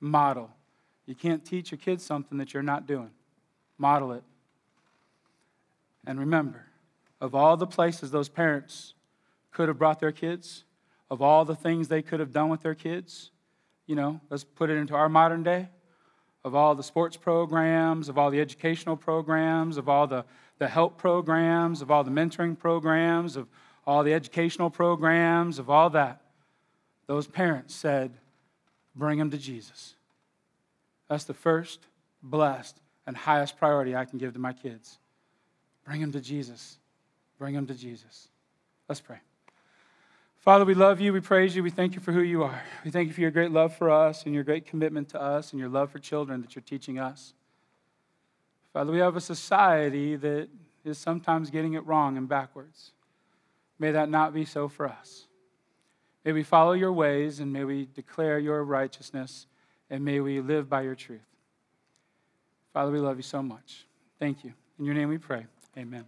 Model. 0.00 0.50
You 1.06 1.14
can't 1.14 1.44
teach 1.44 1.70
your 1.70 1.78
kids 1.78 2.04
something 2.04 2.38
that 2.38 2.52
you're 2.52 2.62
not 2.62 2.86
doing. 2.86 3.10
Model 3.78 4.12
it. 4.12 4.24
And 6.06 6.18
remember, 6.18 6.66
of 7.20 7.34
all 7.34 7.56
the 7.56 7.66
places 7.66 8.10
those 8.10 8.28
parents 8.28 8.94
could 9.52 9.68
have 9.68 9.78
brought 9.78 10.00
their 10.00 10.12
kids, 10.12 10.64
of 11.10 11.22
all 11.22 11.44
the 11.44 11.54
things 11.54 11.88
they 11.88 12.02
could 12.02 12.20
have 12.20 12.32
done 12.32 12.48
with 12.48 12.62
their 12.62 12.74
kids, 12.74 13.30
you 13.86 13.94
know, 13.94 14.20
let's 14.30 14.44
put 14.44 14.70
it 14.70 14.76
into 14.76 14.94
our 14.94 15.08
modern 15.08 15.42
day, 15.42 15.68
of 16.46 16.54
all 16.54 16.76
the 16.76 16.82
sports 16.82 17.16
programs, 17.16 18.08
of 18.08 18.16
all 18.16 18.30
the 18.30 18.40
educational 18.40 18.96
programs, 18.96 19.76
of 19.76 19.88
all 19.88 20.06
the, 20.06 20.24
the 20.58 20.68
help 20.68 20.96
programs, 20.96 21.82
of 21.82 21.90
all 21.90 22.04
the 22.04 22.10
mentoring 22.10 22.56
programs, 22.56 23.34
of 23.34 23.48
all 23.84 24.04
the 24.04 24.14
educational 24.14 24.70
programs, 24.70 25.58
of 25.58 25.68
all 25.68 25.90
that, 25.90 26.20
those 27.08 27.26
parents 27.26 27.74
said, 27.74 28.12
bring 28.94 29.18
them 29.18 29.28
to 29.32 29.38
Jesus. 29.38 29.96
That's 31.08 31.24
the 31.24 31.34
first, 31.34 31.80
blessed, 32.22 32.80
and 33.08 33.16
highest 33.16 33.58
priority 33.58 33.96
I 33.96 34.04
can 34.04 34.20
give 34.20 34.32
to 34.34 34.38
my 34.38 34.52
kids. 34.52 34.98
Bring 35.84 36.00
them 36.00 36.12
to 36.12 36.20
Jesus. 36.20 36.78
Bring 37.40 37.54
them 37.54 37.66
to 37.66 37.74
Jesus. 37.74 38.28
Let's 38.88 39.00
pray. 39.00 39.18
Father, 40.46 40.64
we 40.64 40.74
love 40.74 41.00
you. 41.00 41.12
We 41.12 41.18
praise 41.18 41.56
you. 41.56 41.64
We 41.64 41.70
thank 41.70 41.96
you 41.96 42.00
for 42.00 42.12
who 42.12 42.20
you 42.20 42.44
are. 42.44 42.62
We 42.84 42.92
thank 42.92 43.08
you 43.08 43.12
for 43.12 43.20
your 43.20 43.32
great 43.32 43.50
love 43.50 43.74
for 43.74 43.90
us 43.90 44.24
and 44.26 44.32
your 44.32 44.44
great 44.44 44.64
commitment 44.64 45.08
to 45.08 45.20
us 45.20 45.50
and 45.50 45.58
your 45.58 45.68
love 45.68 45.90
for 45.90 45.98
children 45.98 46.40
that 46.42 46.54
you're 46.54 46.62
teaching 46.62 47.00
us. 47.00 47.34
Father, 48.72 48.92
we 48.92 48.98
have 48.98 49.16
a 49.16 49.20
society 49.20 50.14
that 50.14 50.48
is 50.84 50.98
sometimes 50.98 51.50
getting 51.50 51.74
it 51.74 51.84
wrong 51.84 52.16
and 52.16 52.28
backwards. 52.28 52.92
May 53.80 53.90
that 53.90 54.08
not 54.08 54.32
be 54.32 54.44
so 54.44 54.68
for 54.68 54.86
us. 54.86 55.26
May 56.24 56.30
we 56.30 56.44
follow 56.44 56.74
your 56.74 56.92
ways 56.92 57.40
and 57.40 57.52
may 57.52 57.64
we 57.64 57.88
declare 57.92 58.38
your 58.38 58.62
righteousness 58.62 59.48
and 59.90 60.04
may 60.04 60.20
we 60.20 60.40
live 60.40 60.68
by 60.68 60.82
your 60.82 60.94
truth. 60.94 61.26
Father, 62.72 62.92
we 62.92 63.00
love 63.00 63.16
you 63.16 63.24
so 63.24 63.42
much. 63.42 63.84
Thank 64.20 64.44
you. 64.44 64.52
In 64.78 64.84
your 64.84 64.94
name 64.94 65.08
we 65.08 65.18
pray. 65.18 65.44
Amen. 65.76 66.04